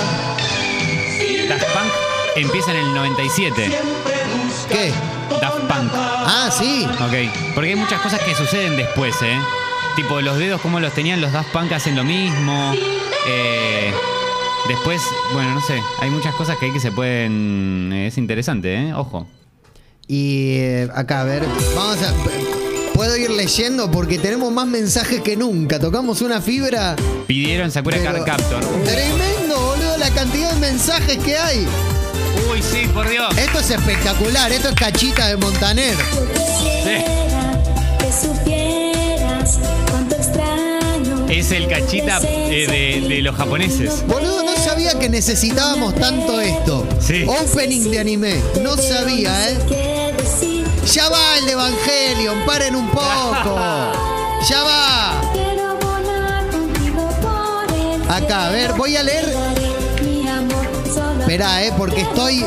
Daft 1.49 1.65
Punk 1.73 1.93
empieza 2.37 2.71
en 2.73 2.79
el 2.79 2.95
97. 2.95 3.55
Siempre 3.67 4.15
busca 4.37 4.69
¿Qué? 4.69 4.93
Daft 5.41 5.61
Punk. 5.61 5.93
Ah, 5.95 6.51
sí. 6.51 6.87
Ok. 6.87 7.55
Porque 7.55 7.71
hay 7.71 7.77
muchas 7.77 8.01
cosas 8.01 8.21
que 8.21 8.35
suceden 8.35 8.77
después, 8.77 9.15
¿eh? 9.23 9.39
Tipo, 9.97 10.21
los 10.21 10.39
dedos, 10.39 10.61
como 10.61 10.81
los 10.81 10.93
tenían 10.93 11.21
los 11.21 11.33
Daft 11.33 11.51
Punk, 11.51 11.73
hacen 11.73 11.95
lo 11.97 12.05
mismo. 12.05 12.73
Eh, 13.27 13.93
después, 14.69 15.03
bueno, 15.33 15.55
no 15.55 15.61
sé. 15.61 15.81
Hay 16.01 16.11
muchas 16.11 16.35
cosas 16.35 16.57
que 16.59 16.67
hay 16.67 16.73
que 16.73 16.81
se 16.81 16.93
pueden. 16.93 17.93
Es 17.93 18.19
interesante, 18.19 18.75
¿eh? 18.75 18.95
Ojo. 18.95 19.27
Y 20.07 20.57
eh, 20.59 20.89
acá, 20.95 21.23
a 21.23 21.25
ver, 21.25 21.45
vamos 21.75 21.99
a. 22.03 22.13
Puedo 22.95 23.17
ir 23.17 23.31
leyendo 23.31 23.91
porque 23.91 24.19
tenemos 24.19 24.53
más 24.53 24.67
mensajes 24.67 25.23
que 25.23 25.37
nunca. 25.37 25.79
Tocamos 25.79 26.21
una 26.21 26.41
fibra. 26.41 26.95
Pidieron 27.27 27.71
Sakura 27.71 28.03
Card 28.03 28.25
Captor. 28.25 28.63
Tremendo, 28.85 29.59
boludo, 29.59 29.97
la 29.99 30.11
cantidad 30.11 30.53
de 30.53 30.61
mensajes 30.61 31.17
que 31.19 31.37
hay. 31.37 31.67
Uy, 32.51 32.63
sí, 32.63 32.87
por 32.93 33.09
Dios. 33.09 33.37
Esto 33.39 33.61
es 33.61 33.71
espectacular, 33.71 34.53
esto 34.53 34.69
es 34.69 34.75
cachita 34.75 35.29
de 35.29 35.37
Montaner. 35.37 35.97
Quisiera 36.35 37.22
Es 41.33 41.51
el 41.51 41.67
cachita 41.67 42.21
eh, 42.23 43.01
de, 43.01 43.09
de 43.09 43.23
los 43.23 43.35
japoneses. 43.35 44.07
Boludo, 44.07 44.43
no 44.43 44.55
sabía 44.57 44.99
que 44.99 45.09
necesitábamos 45.09 45.95
tanto 45.95 46.39
esto. 46.43 46.87
Sí. 47.01 47.25
Opening 47.27 47.91
de 47.91 47.99
anime. 47.99 48.43
No 48.61 48.77
sabía, 48.77 49.49
¿eh? 49.49 49.59
Ya 50.93 51.09
va 51.09 51.39
el 51.39 51.47
de 51.47 51.53
Evangelion, 51.53 52.45
paren 52.45 52.77
un 52.77 52.89
poco. 52.91 53.59
Ya 54.51 54.61
va. 54.65 55.21
Acá, 58.17 58.49
a 58.49 58.51
ver, 58.51 58.73
voy 58.73 58.97
a 58.97 59.05
leer. 59.05 59.33
Esperá, 61.21 61.63
¿eh? 61.65 61.73
Porque 61.79 62.01
estoy. 62.01 62.45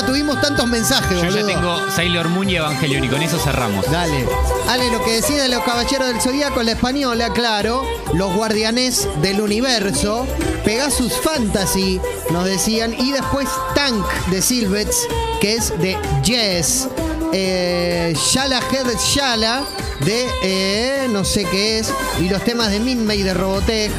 Nunca 0.00 0.12
tuvimos 0.12 0.40
tantos 0.40 0.66
mensajes, 0.66 1.10
Yo 1.18 1.24
boludo. 1.26 1.40
ya 1.40 1.46
tengo 1.46 1.90
Sailor 1.90 2.28
Moon 2.30 2.48
y 2.48 2.56
Evangelion 2.56 3.04
y 3.04 3.08
con 3.08 3.20
eso 3.20 3.38
cerramos. 3.38 3.84
Dale. 3.90 4.26
Ale, 4.66 4.90
lo 4.90 5.04
que 5.04 5.12
decía 5.12 5.42
de 5.42 5.48
los 5.50 5.62
caballeros 5.62 6.08
del 6.08 6.20
zodiaco, 6.22 6.62
la 6.62 6.72
española, 6.72 7.30
claro. 7.34 7.82
Los 8.14 8.34
guardianes 8.34 9.06
del 9.20 9.42
universo. 9.42 10.26
Pegasus 10.64 11.12
Fantasy, 11.20 12.00
nos 12.30 12.46
decían. 12.46 12.94
Y 12.98 13.12
después 13.12 13.46
Tank 13.74 14.02
de 14.30 14.40
Silvets, 14.40 15.06
que 15.40 15.56
es 15.56 15.78
de 15.80 15.98
Yes. 16.24 16.88
Eh, 17.32 18.14
Shala 18.16 18.60
Head 18.72 18.86
Shala, 18.98 19.64
de 20.00 20.26
eh, 20.42 21.08
no 21.10 21.24
sé 21.24 21.44
qué 21.44 21.78
es. 21.78 21.92
Y 22.20 22.30
los 22.30 22.42
temas 22.42 22.70
de 22.70 22.80
Minmay 22.80 23.22
de 23.22 23.34
Robotech. 23.34 23.92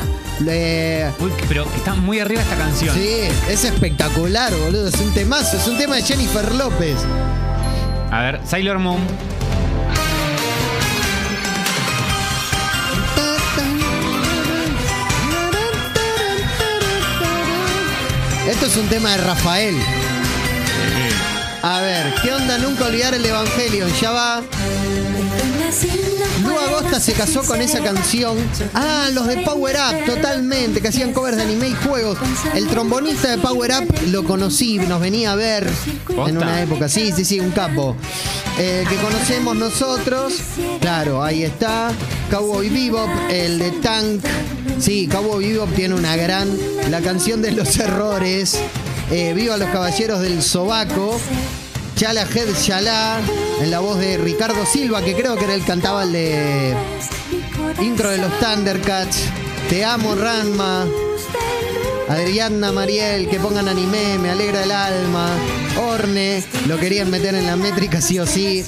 Uy, 1.20 1.32
pero 1.48 1.66
está 1.76 1.94
muy 1.94 2.20
arriba 2.20 2.42
esta 2.42 2.56
canción. 2.58 2.96
Sí, 2.96 3.20
es 3.50 3.64
espectacular, 3.64 4.54
boludo. 4.54 4.88
Es 4.88 5.00
un 5.00 5.14
temazo. 5.14 5.58
Es 5.58 5.68
un 5.68 5.78
tema 5.78 5.98
de 5.98 6.04
Jennifer 6.04 6.54
López. 6.56 6.98
A 8.12 8.22
ver, 8.22 8.42
Sailor 8.46 8.80
Moon. 8.80 9.00
Esto 18.48 18.66
es 18.66 18.78
un 18.78 18.88
tema 18.88 19.12
de 19.12 19.18
Rafael. 19.18 19.76
A 21.64 21.80
ver, 21.82 22.14
¿qué 22.24 22.34
onda 22.34 22.58
nunca 22.58 22.86
olvidar 22.86 23.14
el 23.14 23.26
Evangelion? 23.26 23.90
Ya 24.02 24.12
va. 24.12 24.42
Una 26.44 26.50
Lu 26.50 26.60
Agosta 26.60 27.00
se 27.00 27.14
casó 27.14 27.44
con 27.44 27.62
esa 27.62 27.82
canción. 27.82 28.38
Ah, 28.74 29.10
los 29.14 29.26
de 29.26 29.38
Power 29.38 29.78
Up, 29.78 30.06
totalmente, 30.06 30.82
que 30.82 30.90
hacían 30.90 31.14
covers 31.14 31.38
de 31.38 31.44
anime 31.44 31.70
y 31.70 31.74
juegos. 31.74 32.18
El 32.54 32.68
trombonista 32.68 33.30
de 33.30 33.38
Power 33.38 33.72
Up 33.80 33.96
lo 34.08 34.24
conocí, 34.26 34.78
nos 34.80 35.00
venía 35.00 35.32
a 35.32 35.36
ver 35.36 35.70
en 36.10 36.38
una 36.38 36.62
época. 36.62 36.90
Sí, 36.90 37.14
sí, 37.16 37.24
sí, 37.24 37.40
un 37.40 37.52
capo. 37.52 37.96
Eh, 38.60 38.86
que 38.90 38.96
conocemos 38.98 39.56
nosotros. 39.56 40.34
Claro, 40.82 41.24
ahí 41.24 41.44
está. 41.44 41.92
Cowboy 42.30 42.70
Bebop, 42.70 43.10
el 43.30 43.58
de 43.58 43.72
Tank. 43.72 44.22
Sí, 44.80 45.08
Cowboy 45.08 45.54
Bebop 45.54 45.74
tiene 45.74 45.96
una 45.96 46.18
gran. 46.18 46.50
La 46.90 47.00
canción 47.02 47.42
de 47.42 47.52
los 47.52 47.78
errores. 47.78 48.60
Eh, 49.10 49.34
Viva 49.34 49.56
los 49.58 49.70
caballeros 49.70 50.20
del 50.20 50.44
sobaco. 50.44 51.20
Chala 52.02 52.24
Head 52.24 52.56
Chala, 52.60 53.22
en 53.62 53.70
la 53.70 53.80
voz 53.80 54.00
de 54.00 54.18
Ricardo 54.18 54.66
Silva, 54.66 55.04
que 55.04 55.14
creo 55.14 55.36
que 55.36 55.44
era 55.44 55.54
el 55.54 55.64
cantaba 55.64 56.02
el 56.02 56.12
de 56.12 56.76
intro 57.80 58.10
de 58.10 58.18
los 58.18 58.40
Thundercats. 58.40 59.26
Te 59.70 59.86
amo, 59.86 60.16
Ranma. 60.16 60.88
Adriana 62.10 62.72
Mariel, 62.72 63.30
que 63.30 63.40
pongan 63.40 63.68
anime, 63.68 64.18
me 64.18 64.32
alegra 64.32 64.64
el 64.64 64.72
alma. 64.72 65.30
Orne, 65.92 66.44
lo 66.68 66.80
querían 66.80 67.12
meter 67.12 67.36
en 67.36 67.46
la 67.46 67.56
métrica 67.56 68.02
sí 68.02 68.18
o 68.18 68.26
sí. 68.26 68.66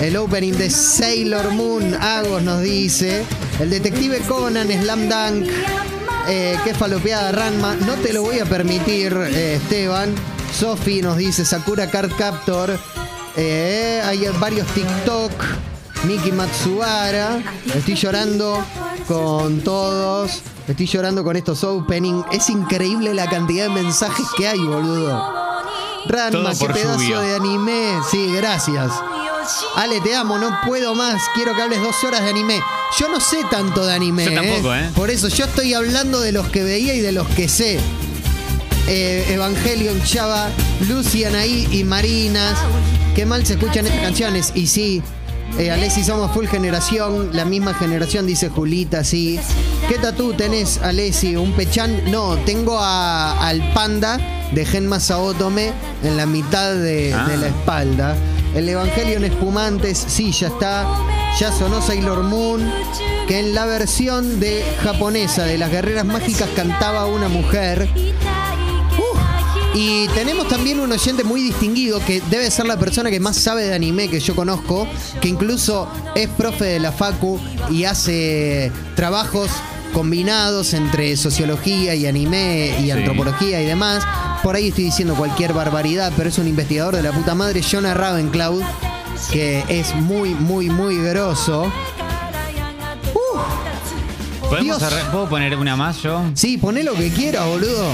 El 0.00 0.16
opening 0.16 0.54
de 0.54 0.70
Sailor 0.70 1.50
Moon, 1.50 1.92
Agos 1.92 2.42
nos 2.42 2.62
dice. 2.62 3.22
El 3.60 3.68
detective 3.68 4.20
Conan, 4.20 4.68
Slam 4.68 5.10
Dunk. 5.10 5.46
Eh, 6.26 6.56
qué 6.64 6.72
falopeada 6.72 7.32
Ranma. 7.32 7.74
No 7.86 7.96
te 7.96 8.14
lo 8.14 8.22
voy 8.22 8.38
a 8.38 8.46
permitir, 8.46 9.14
eh, 9.14 9.56
Esteban. 9.56 10.35
Sofi 10.58 11.02
nos 11.02 11.18
dice 11.18 11.44
Sakura 11.44 11.90
Card 11.90 12.12
Captor. 12.16 12.78
Eh, 13.36 14.00
hay 14.02 14.26
varios 14.40 14.66
TikTok. 14.68 15.30
Miki 16.04 16.32
Matsubara. 16.32 17.42
Estoy 17.74 17.94
llorando 17.94 18.64
con 19.06 19.60
todos. 19.60 20.40
Estoy 20.66 20.86
llorando 20.86 21.22
con 21.24 21.36
estos 21.36 21.62
opening. 21.62 22.22
Es 22.32 22.48
increíble 22.48 23.12
la 23.12 23.28
cantidad 23.28 23.64
de 23.64 23.82
mensajes 23.82 24.24
que 24.36 24.48
hay, 24.48 24.58
boludo. 24.58 25.22
Ranma, 26.08 26.54
qué 26.54 26.68
pedazo 26.68 27.20
de 27.20 27.36
anime. 27.36 27.98
Sí, 28.10 28.32
gracias. 28.34 28.92
Ale, 29.76 30.00
te 30.00 30.14
amo, 30.14 30.38
no 30.38 30.58
puedo 30.66 30.94
más. 30.94 31.22
Quiero 31.34 31.54
que 31.54 31.62
hables 31.62 31.82
dos 31.82 32.02
horas 32.02 32.22
de 32.22 32.30
anime. 32.30 32.62
Yo 32.98 33.08
no 33.08 33.20
sé 33.20 33.44
tanto 33.50 33.84
de 33.84 33.92
anime. 33.92 34.24
Yo 34.24 34.34
tampoco, 34.34 34.74
¿eh? 34.74 34.90
Por 34.94 35.10
eso 35.10 35.28
yo 35.28 35.44
estoy 35.44 35.74
hablando 35.74 36.20
de 36.20 36.32
los 36.32 36.48
que 36.48 36.64
veía 36.64 36.94
y 36.94 37.00
de 37.00 37.12
los 37.12 37.28
que 37.28 37.46
sé. 37.48 37.78
Eh, 38.88 39.24
Evangelion, 39.30 40.00
Chava, 40.04 40.48
ahí 41.36 41.66
y 41.72 41.84
Marinas. 41.84 42.56
Qué 43.14 43.26
mal 43.26 43.44
se 43.46 43.54
escuchan 43.54 43.86
estas 43.86 44.00
canciones. 44.02 44.52
Y 44.54 44.66
sí, 44.68 45.02
eh, 45.58 45.70
Alessi 45.70 46.04
somos 46.04 46.30
full 46.32 46.46
generación, 46.46 47.30
la 47.32 47.44
misma 47.44 47.74
generación, 47.74 48.26
dice 48.26 48.48
Julita, 48.48 49.02
sí. 49.04 49.40
¿Qué 49.88 49.96
tatú 49.98 50.34
tenés, 50.34 50.78
Alessi? 50.78 51.34
¿Un 51.36 51.52
pechán? 51.52 52.10
No, 52.10 52.36
tengo 52.44 52.78
a- 52.78 53.46
al 53.48 53.72
panda 53.72 54.18
de 54.52 54.64
Genma 54.64 55.00
Saotome 55.00 55.72
en 56.04 56.16
la 56.16 56.26
mitad 56.26 56.74
de, 56.74 57.12
Ah. 57.14 57.26
de 57.28 57.36
la 57.38 57.46
espalda. 57.48 58.16
El 58.54 58.68
Evangelion 58.68 59.24
Espumantes, 59.24 60.02
sí, 60.06 60.30
ya 60.32 60.46
está. 60.48 60.86
Ya 61.40 61.52
sonó 61.52 61.82
Sailor 61.82 62.22
Moon, 62.22 62.70
que 63.28 63.40
en 63.40 63.54
la 63.54 63.66
versión 63.66 64.40
de 64.40 64.64
japonesa 64.82 65.44
de 65.44 65.58
las 65.58 65.70
guerreras 65.70 66.04
mágicas 66.06 66.48
cantaba 66.56 67.04
una 67.06 67.28
mujer. 67.28 67.88
Y 69.78 70.08
tenemos 70.08 70.48
también 70.48 70.80
un 70.80 70.90
oyente 70.90 71.22
muy 71.22 71.42
distinguido 71.42 72.00
que 72.04 72.22
debe 72.30 72.50
ser 72.50 72.64
la 72.64 72.78
persona 72.78 73.10
que 73.10 73.20
más 73.20 73.36
sabe 73.36 73.64
de 73.64 73.74
anime 73.74 74.08
que 74.08 74.20
yo 74.20 74.34
conozco, 74.34 74.88
que 75.20 75.28
incluso 75.28 75.86
es 76.14 76.28
profe 76.30 76.64
de 76.64 76.80
la 76.80 76.92
Facu 76.92 77.38
y 77.70 77.84
hace 77.84 78.72
trabajos 78.94 79.50
combinados 79.92 80.72
entre 80.72 81.14
sociología 81.18 81.94
y 81.94 82.06
anime 82.06 82.74
y 82.80 82.84
Sí. 82.84 82.90
antropología 82.90 83.60
y 83.60 83.66
demás. 83.66 84.02
Por 84.42 84.56
ahí 84.56 84.68
estoy 84.68 84.84
diciendo 84.84 85.14
cualquier 85.14 85.52
barbaridad, 85.52 86.10
pero 86.16 86.30
es 86.30 86.38
un 86.38 86.48
investigador 86.48 86.96
de 86.96 87.02
la 87.02 87.12
puta 87.12 87.34
madre, 87.34 87.60
Jonah 87.62 87.92
Ravencloud, 87.92 88.62
que 89.30 89.62
es 89.68 89.94
muy, 89.94 90.30
muy, 90.30 90.70
muy 90.70 90.96
grosso. 91.02 91.70
¿Podemos 94.48 94.78
Dios. 94.78 94.82
arre- 94.92 95.10
¿Puedo 95.10 95.28
poner 95.28 95.56
una 95.56 95.76
más 95.76 96.02
yo? 96.02 96.22
Sí, 96.34 96.56
poné 96.56 96.82
lo 96.84 96.94
que 96.94 97.10
quieras, 97.10 97.44
boludo. 97.46 97.88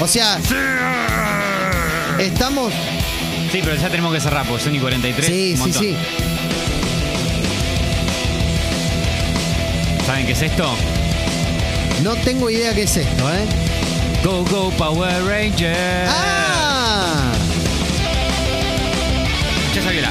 O 0.00 0.06
sea, 0.06 0.38
estamos 2.18 2.72
Sí, 3.52 3.60
pero 3.64 3.76
ya 3.76 3.88
tenemos 3.88 4.12
que 4.12 4.20
cerrar 4.20 4.46
porque 4.46 4.62
son 4.62 4.74
y 4.74 4.78
43. 4.78 5.26
Sí, 5.26 5.50
un 5.52 5.56
sí, 5.56 5.62
montón. 5.62 5.82
sí. 5.82 5.96
¿Saben 10.06 10.26
qué 10.26 10.32
es 10.32 10.42
esto? 10.42 10.74
No 12.02 12.14
tengo 12.16 12.50
idea 12.50 12.74
qué 12.74 12.82
es 12.82 12.96
esto, 12.96 13.34
¿eh? 13.34 13.44
Go, 14.22 14.44
go, 14.44 14.70
Power 14.72 15.24
Rangers. 15.24 16.10
¡Ah! 16.12 17.32
Ya 19.74 19.82
salió 19.82 20.02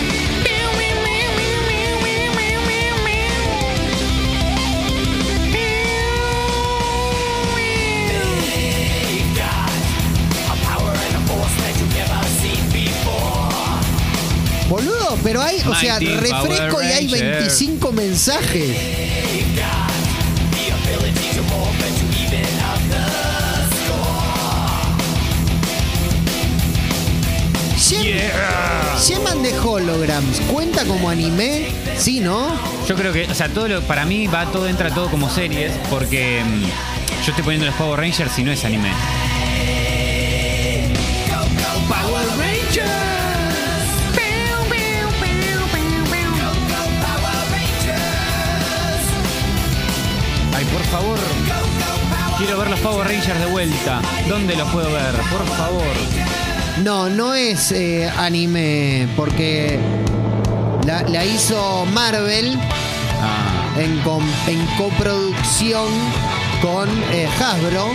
Boludo, 14.70 15.18
pero 15.24 15.42
hay, 15.42 15.62
o 15.66 15.74
sea, 15.76 15.98
refresco 16.00 16.82
y 16.82 16.86
hay 16.88 17.08
Ranger. 17.08 17.38
25 17.40 17.92
mensajes. 17.94 18.78
Gem- 27.78 28.04
Yeah. 28.04 28.98
Geman 29.06 29.44
de 29.44 29.58
Holograms, 29.60 30.42
¿cuenta 30.52 30.84
como 30.86 31.10
anime? 31.10 31.68
Sí, 31.98 32.20
¿no? 32.20 32.50
Yo 32.88 32.96
creo 32.96 33.14
que, 33.14 33.26
o 33.30 33.36
sea, 33.36 33.48
todo 33.50 33.68
lo, 33.68 33.82
para 33.84 34.06
mí 34.06 34.28
va 34.28 34.46
todo, 34.52 34.68
entra 34.68 34.90
todo 34.94 35.10
como 35.10 35.30
series, 35.30 35.72
porque 35.90 36.42
mm, 36.44 36.62
yo 37.24 37.30
estoy 37.32 37.44
poniendo 37.44 37.68
los 37.68 37.76
Power 37.76 38.00
Rangers 38.00 38.38
y 38.40 38.44
no 38.44 38.52
es 38.52 38.66
anime. 38.66 38.90
Quiero 52.38 52.58
ver 52.60 52.70
los 52.70 52.80
Power 52.82 53.08
Rangers 53.08 53.40
de 53.40 53.46
vuelta. 53.48 54.02
¿Dónde 54.30 54.56
los 54.56 54.70
puedo 54.70 54.92
ver? 54.92 55.14
Por 55.32 55.46
favor. 55.58 55.84
No, 56.84 57.10
no 57.10 57.34
es 57.34 57.72
eh, 57.72 58.08
anime, 58.18 59.08
porque 59.16 59.80
la, 60.86 61.02
la 61.04 61.26
hizo 61.26 61.86
Marvel 61.94 62.58
Ah, 63.20 63.80
en, 63.80 63.98
com- 64.02 64.22
en 64.48 64.64
coproducción 64.78 65.88
con 66.62 66.88
eh, 67.12 67.28
Hasbro 67.42 67.90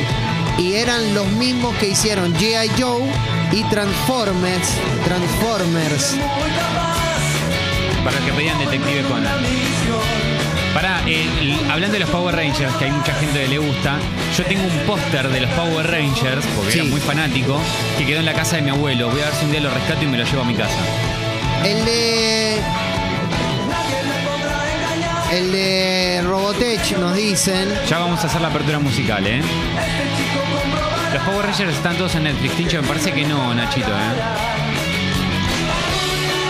y 0.59 0.73
eran 0.75 1.15
los 1.15 1.29
mismos 1.29 1.77
que 1.77 1.91
hicieron 1.91 2.35
G.I. 2.35 2.69
Joe 2.77 3.03
y 3.53 3.63
Transformers. 3.71 4.69
Transformers. 5.05 6.17
para 8.05 8.19
que 8.19 8.33
pedían 8.33 8.59
Detective 8.59 9.03
Conan. 9.05 9.37
Para, 10.75 10.99
hablando 11.71 11.93
de 11.93 12.01
los 12.01 12.09
Power 12.09 12.35
Rangers, 12.35 12.73
que 12.77 12.87
hay 12.87 12.91
mucha 12.93 13.13
gente 13.15 13.43
que 13.43 13.49
le 13.49 13.59
gusta, 13.59 13.99
yo 14.37 14.45
tengo 14.45 14.63
un 14.65 14.79
póster 14.87 15.29
de 15.29 15.41
los 15.43 15.51
Power 15.51 15.87
Rangers, 15.91 16.45
porque 16.57 16.73
Sí. 16.73 16.79
era 16.81 16.89
muy 16.89 17.01
fanático, 17.01 17.61
que 17.99 18.07
quedó 18.07 18.21
en 18.21 18.25
la 18.25 18.33
casa 18.33 18.57
de 18.57 18.63
mi 18.63 18.71
abuelo. 18.71 19.11
Voy 19.11 19.21
a 19.21 19.27
ver 19.27 19.35
si 19.35 19.45
un 19.45 19.51
día 19.53 19.61
lo 19.61 19.71
rescato 19.71 20.03
y 20.03 20.07
me 20.07 20.17
lo 20.17 20.25
llevo 20.25 20.41
a 20.43 20.45
mi 20.47 20.55
casa. 20.55 20.75
El 21.65 21.85
de. 21.85 22.57
El 25.33 25.53
de 25.53 26.21
Robotech 26.25 26.97
nos 26.99 27.17
dicen. 27.17 27.69
Ya 27.89 27.99
vamos 27.99 28.23
a 28.25 28.27
hacer 28.27 28.41
la 28.41 28.49
apertura 28.49 28.79
musical, 28.79 29.27
¿eh? 29.27 29.43
Los 31.13 31.23
Power 31.25 31.45
Rangers 31.47 31.75
están 31.75 31.97
todos 31.97 32.15
en 32.15 32.25
Netflix. 32.25 32.57
Tincho, 32.57 32.81
me 32.81 32.89
parece 32.89 33.13
que 33.13 33.25
no, 33.25 33.55
Nachito, 33.55 33.89
¿eh? 33.89 34.23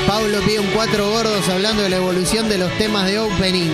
Pablo 0.06 0.40
pide 0.42 0.60
un 0.60 0.66
cuatro 0.68 1.10
gordos 1.10 1.48
hablando 1.48 1.82
de 1.82 1.88
la 1.90 1.96
evolución 1.96 2.48
de 2.48 2.58
los 2.58 2.70
temas 2.78 3.06
de 3.06 3.18
opening. 3.18 3.70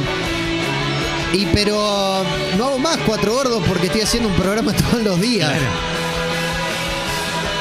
Y 1.32 1.46
pero 1.46 2.24
no 2.56 2.66
hago 2.66 2.78
más 2.78 2.96
cuatro 3.06 3.34
gordos 3.34 3.62
porque 3.66 3.86
estoy 3.86 4.00
haciendo 4.02 4.28
un 4.28 4.34
programa 4.34 4.72
todos 4.90 5.02
los 5.02 5.20
días. 5.20 5.48
Claro. 5.50 5.66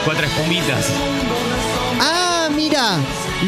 Cuatro 0.05 0.25
espumitas. 0.25 0.85
Ah, 1.99 2.47
mira, 2.55 2.97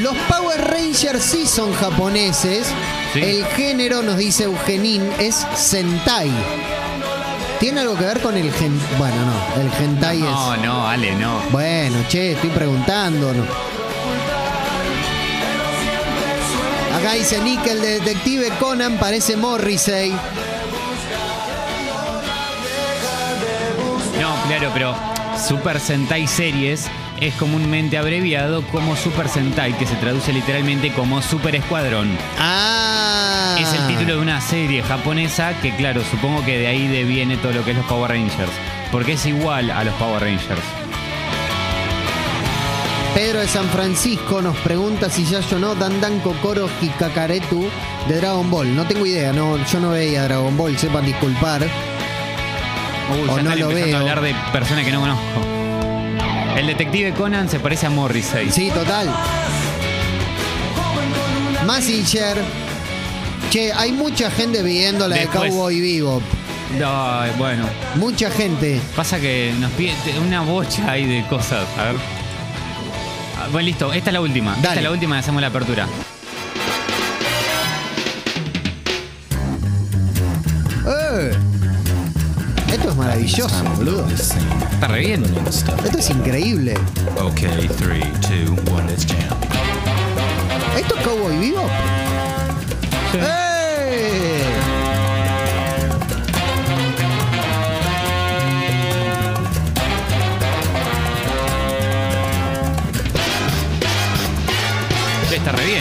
los 0.01 0.15
Power 0.27 0.59
Rangers 0.71 1.23
sí 1.23 1.45
son 1.45 1.73
japoneses. 1.73 2.67
Sí. 3.13 3.21
El 3.21 3.45
género, 3.45 4.01
nos 4.01 4.17
dice 4.17 4.43
Eugenín, 4.43 5.09
es 5.19 5.47
Sentai. 5.55 6.29
¿Tiene 7.59 7.81
algo 7.81 7.95
que 7.95 8.05
ver 8.05 8.21
con 8.21 8.37
el 8.37 8.51
gen... 8.53 8.79
Bueno, 8.97 9.15
no, 9.25 9.61
el 9.61 9.69
hentai 9.73 10.19
No, 10.19 10.53
es... 10.53 10.61
no, 10.61 10.87
Ale, 10.87 11.13
no. 11.15 11.41
Bueno, 11.51 11.97
che, 12.07 12.31
estoy 12.33 12.49
preguntando. 12.51 13.33
Acá 16.99 17.13
dice 17.13 17.39
Nick, 17.39 17.65
el 17.65 17.81
de 17.81 17.99
detective 17.99 18.49
Conan 18.59 18.97
parece 18.97 19.37
Morrissey. 19.37 20.11
No, 24.19 24.35
claro, 24.47 24.69
pero 24.73 24.95
Super 25.37 25.79
Sentai 25.79 26.27
Series 26.27 26.87
es 27.21 27.33
comúnmente 27.35 27.97
abreviado 27.97 28.63
como 28.67 28.97
Super 28.97 29.29
Sentai, 29.29 29.77
que 29.77 29.85
se 29.85 29.95
traduce 29.95 30.33
literalmente 30.33 30.91
como 30.91 31.21
Super 31.21 31.55
Escuadrón. 31.55 32.09
Ah. 32.37 33.55
Es 33.57 33.73
el 33.73 33.87
título 33.87 34.15
de 34.15 34.21
una 34.21 34.41
serie 34.41 34.83
japonesa 34.83 35.53
que, 35.61 35.73
claro, 35.75 36.01
supongo 36.03 36.43
que 36.43 36.57
de 36.57 36.67
ahí 36.67 36.87
deviene 36.87 37.37
todo 37.37 37.53
lo 37.53 37.63
que 37.63 37.71
es 37.71 37.77
los 37.77 37.85
Power 37.85 38.11
Rangers. 38.11 38.51
Porque 38.91 39.13
es 39.13 39.25
igual 39.25 39.71
a 39.71 39.85
los 39.85 39.93
Power 39.95 40.21
Rangers. 40.21 40.63
Pedro 43.19 43.41
de 43.41 43.49
San 43.49 43.67
Francisco 43.67 44.41
nos 44.41 44.55
pregunta 44.59 45.09
si 45.09 45.25
ya 45.25 45.41
sonó 45.41 45.75
Dandan 45.75 46.21
Kokoro 46.21 46.69
Hikakaretu 46.81 47.69
de 48.07 48.15
Dragon 48.15 48.49
Ball. 48.49 48.73
No 48.73 48.85
tengo 48.87 49.05
idea, 49.05 49.33
no, 49.33 49.57
yo 49.65 49.79
no 49.81 49.89
veía 49.89 50.23
Dragon 50.23 50.55
Ball, 50.55 50.77
sepan 50.77 51.05
disculpar. 51.05 51.63
Uy, 51.63 53.27
O 53.29 53.35
ya 53.35 53.43
no 53.43 53.55
lo 53.57 53.67
veo. 53.67 53.97
a 53.97 53.99
hablar 53.99 54.21
de 54.21 54.33
personas 54.53 54.85
que 54.85 54.91
no 54.93 55.01
conozco. 55.01 55.21
El 56.55 56.67
detective 56.67 57.11
Conan 57.13 57.49
se 57.49 57.59
parece 57.59 57.87
a 57.87 57.89
Morrissey. 57.89 58.49
Sí, 58.51 58.71
total. 58.71 59.13
Massinger. 61.65 62.37
Che, 63.51 63.73
hay 63.73 63.91
mucha 63.91 64.31
gente 64.31 64.63
viendo 64.63 65.09
la 65.09 65.17
Después. 65.17 65.43
de 65.43 65.49
Cowboy 65.49 65.81
Vivo. 65.81 66.21
No, 66.79 67.19
bueno, 67.37 67.65
Mucha 67.95 68.31
gente. 68.31 68.79
pasa 68.95 69.19
que 69.19 69.53
nos 69.59 69.71
pide 69.71 69.93
una 70.25 70.39
bocha 70.39 70.89
ahí 70.89 71.05
de 71.05 71.27
cosas. 71.27 71.65
A 71.77 71.83
ver. 71.83 71.95
Bueno, 73.51 73.65
listo. 73.65 73.91
Esta 73.91 74.09
es 74.09 74.13
la 74.13 74.21
última. 74.21 74.55
Esta 74.55 74.69
Dale. 74.69 74.79
es 74.81 74.83
la 74.83 74.91
última 74.91 75.15
y 75.15 75.19
hacemos 75.19 75.41
la 75.41 75.47
apertura. 75.47 75.87
¡Eh! 80.87 81.31
Esto 82.71 82.89
es 82.89 82.95
maravilloso, 82.95 83.63
boludo. 83.75 84.07
Está 84.09 84.87
re 84.87 84.99
bien. 84.99 85.23
Esto 85.47 85.97
es 85.97 86.09
increíble. 86.11 86.75
Okay, 87.19 87.67
three, 87.77 88.03
two, 88.21 88.53
one, 88.71 88.87
let's 88.87 89.05
jam. 89.07 89.37
¿Esto 90.79 90.95
es 90.95 91.01
Cowboy 91.03 91.37
Vivo? 91.37 91.67
¡Eh! 93.15 93.38
Está 105.49 105.63
¿eh? 105.63 105.79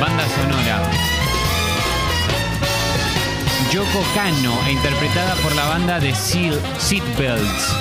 Banda 0.00 0.24
sonora. 0.36 0.82
Yoko 3.72 4.04
Kano, 4.14 4.56
interpretada 4.70 5.34
por 5.42 5.52
la 5.56 5.64
banda 5.66 5.98
de 5.98 6.14
Seal, 6.14 6.60
Seatbelts. 6.78 7.74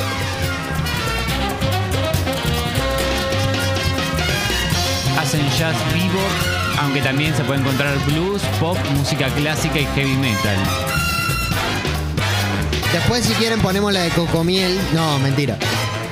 Hacen 5.19 5.47
jazz 5.51 5.75
vivo, 5.93 6.57
aunque 6.80 7.01
también 7.01 7.36
se 7.36 7.43
puede 7.43 7.59
encontrar 7.61 7.97
blues, 8.05 8.41
pop, 8.59 8.78
música 8.95 9.28
clásica 9.30 9.80
y 9.80 9.86
heavy 9.95 10.15
metal. 10.15 10.57
Después, 12.93 13.25
si 13.25 13.34
quieren, 13.34 13.59
ponemos 13.61 13.91
la 13.93 14.01
de 14.01 14.09
Cocomiel. 14.11 14.78
No, 14.93 15.19
mentira. 15.19 15.57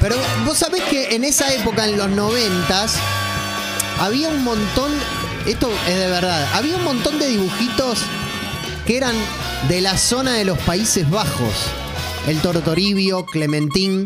Pero 0.02 0.16
vos 0.46 0.58
sabés 0.58 0.84
que 0.84 1.16
en 1.16 1.24
esa 1.24 1.52
época, 1.54 1.86
en 1.86 1.98
los 1.98 2.10
noventas, 2.10 2.98
había 4.00 4.30
un 4.30 4.44
montón. 4.44 4.92
Esto 5.46 5.70
es 5.88 5.96
de 5.96 6.08
verdad. 6.10 6.46
Había 6.54 6.76
un 6.76 6.84
montón 6.84 7.18
de 7.20 7.28
dibujitos 7.28 8.00
que 8.86 8.98
eran 8.98 9.16
de 9.70 9.82
la 9.82 9.98
zona 9.98 10.34
de 10.34 10.46
los 10.46 10.58
Países 10.60 11.10
Bajos. 11.10 11.54
El 12.28 12.40
Tortoribio, 12.40 13.26
Clementín, 13.26 14.06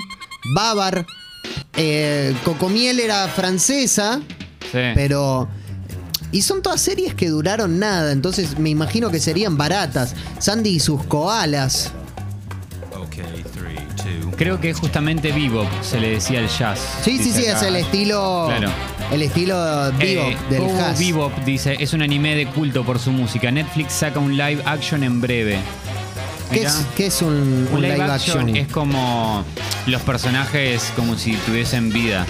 Bávar. 0.53 1.05
eh, 1.75 2.35
Cocomiel 2.43 2.99
era 2.99 3.27
francesa, 3.29 4.19
Sí. 4.71 4.79
pero. 4.95 5.47
Y 6.31 6.41
son 6.43 6.61
todas 6.61 6.79
series 6.81 7.13
que 7.15 7.29
duraron 7.29 7.79
nada, 7.79 8.11
entonces 8.11 8.59
me 8.59 8.69
imagino 8.69 9.09
que 9.09 9.19
serían 9.19 9.57
baratas. 9.57 10.13
Sandy 10.39 10.69
y 10.71 10.79
sus 10.79 11.03
koalas. 11.05 11.91
Okay, 12.95 13.43
three, 13.53 13.77
two. 13.97 14.31
Creo 14.37 14.59
que 14.61 14.73
justamente 14.73 15.31
bebop 15.31 15.67
se 15.81 15.99
le 15.99 16.11
decía 16.11 16.39
el 16.39 16.47
jazz. 16.47 16.79
Sí, 17.03 17.17
sí, 17.17 17.31
sí, 17.31 17.45
es 17.45 17.61
el 17.63 17.75
estilo. 17.77 18.45
Claro. 18.47 18.69
El 19.11 19.23
estilo 19.23 19.55
bebop 19.97 20.01
Eh, 20.01 20.37
del 20.51 20.59
Cowboy 20.61 20.77
jazz. 20.77 20.99
Bebop 20.99 21.37
dice, 21.45 21.77
es 21.79 21.93
un 21.93 22.03
anime 22.03 22.35
de 22.35 22.45
culto 22.47 22.83
por 22.85 22.99
su 22.99 23.11
música. 23.11 23.49
Netflix 23.49 23.93
saca 23.93 24.19
un 24.19 24.37
live 24.37 24.61
action 24.65 25.03
en 25.03 25.19
breve. 25.21 25.59
¿Qué 26.51 26.63
es, 26.63 26.85
qué 26.95 27.05
es 27.07 27.21
un, 27.21 27.67
Un 27.71 27.75
un 27.75 27.81
live, 27.81 28.01
action, 28.03 28.49
es 28.49 28.63
action? 28.63 28.65
como 28.73 29.43
los 29.87 30.01
personajes 30.01 30.91
como 30.95 31.15
si 31.17 31.33
tuviesen 31.45 31.91
vida. 31.91 32.25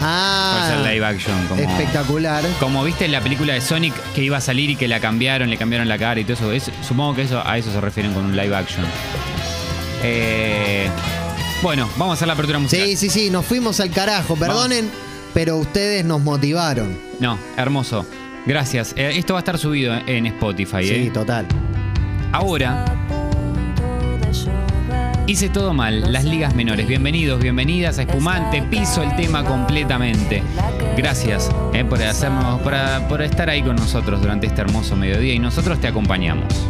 Ah, 0.00 0.68
Puede 0.68 0.84
ser 0.84 0.94
live 0.94 1.06
action. 1.06 1.46
Como, 1.48 1.60
espectacular. 1.62 2.44
Como 2.60 2.84
viste 2.84 3.04
en 3.06 3.12
la 3.12 3.20
película 3.20 3.54
de 3.54 3.60
Sonic 3.60 3.94
que 4.14 4.22
iba 4.22 4.36
a 4.36 4.40
salir 4.40 4.70
y 4.70 4.76
que 4.76 4.86
la 4.88 5.00
cambiaron, 5.00 5.50
le 5.50 5.56
cambiaron 5.56 5.88
la 5.88 5.98
cara 5.98 6.20
y 6.20 6.24
todo 6.24 6.34
eso. 6.34 6.52
Es- 6.52 6.70
supongo 6.86 7.16
que 7.16 7.22
eso, 7.22 7.42
a 7.44 7.58
eso 7.58 7.72
se 7.72 7.80
refieren 7.80 8.12
con 8.14 8.24
un 8.24 8.36
live 8.36 8.54
action. 8.54 8.84
Eh, 10.02 10.88
bueno, 11.62 11.88
vamos 11.96 12.12
a 12.12 12.14
hacer 12.14 12.28
la 12.28 12.34
apertura 12.34 12.58
musical. 12.58 12.86
Sí, 12.86 12.96
sí, 12.96 13.10
sí, 13.10 13.30
nos 13.30 13.44
fuimos 13.44 13.80
al 13.80 13.90
carajo. 13.90 14.36
Perdonen, 14.36 14.88
pero 15.34 15.56
ustedes 15.56 16.04
nos 16.04 16.20
motivaron. 16.20 16.96
No, 17.18 17.38
hermoso. 17.56 18.06
Gracias. 18.46 18.92
Eh, 18.96 19.12
esto 19.16 19.34
va 19.34 19.40
a 19.40 19.42
estar 19.42 19.58
subido 19.58 19.92
en 20.06 20.26
Spotify. 20.26 20.84
Sí, 20.86 20.94
¿eh? 20.94 21.10
total. 21.12 21.46
Ahora, 22.32 22.84
hice 25.28 25.50
todo 25.50 25.74
mal. 25.74 26.10
Las 26.10 26.24
ligas 26.24 26.54
menores. 26.54 26.88
Bienvenidos, 26.88 27.40
bienvenidas 27.40 27.98
a 27.98 28.02
Espumante. 28.02 28.62
Piso 28.62 29.02
el 29.02 29.14
tema 29.14 29.44
completamente. 29.44 30.42
Gracias 30.96 31.50
eh, 31.74 31.84
por 31.84 32.02
hacernos, 32.02 32.60
por, 32.62 32.74
por 33.08 33.22
estar 33.22 33.50
ahí 33.50 33.62
con 33.62 33.76
nosotros 33.76 34.22
durante 34.22 34.46
este 34.46 34.62
hermoso 34.62 34.96
mediodía 34.96 35.34
y 35.34 35.38
nosotros 35.38 35.78
te 35.80 35.86
acompañamos. 35.86 36.68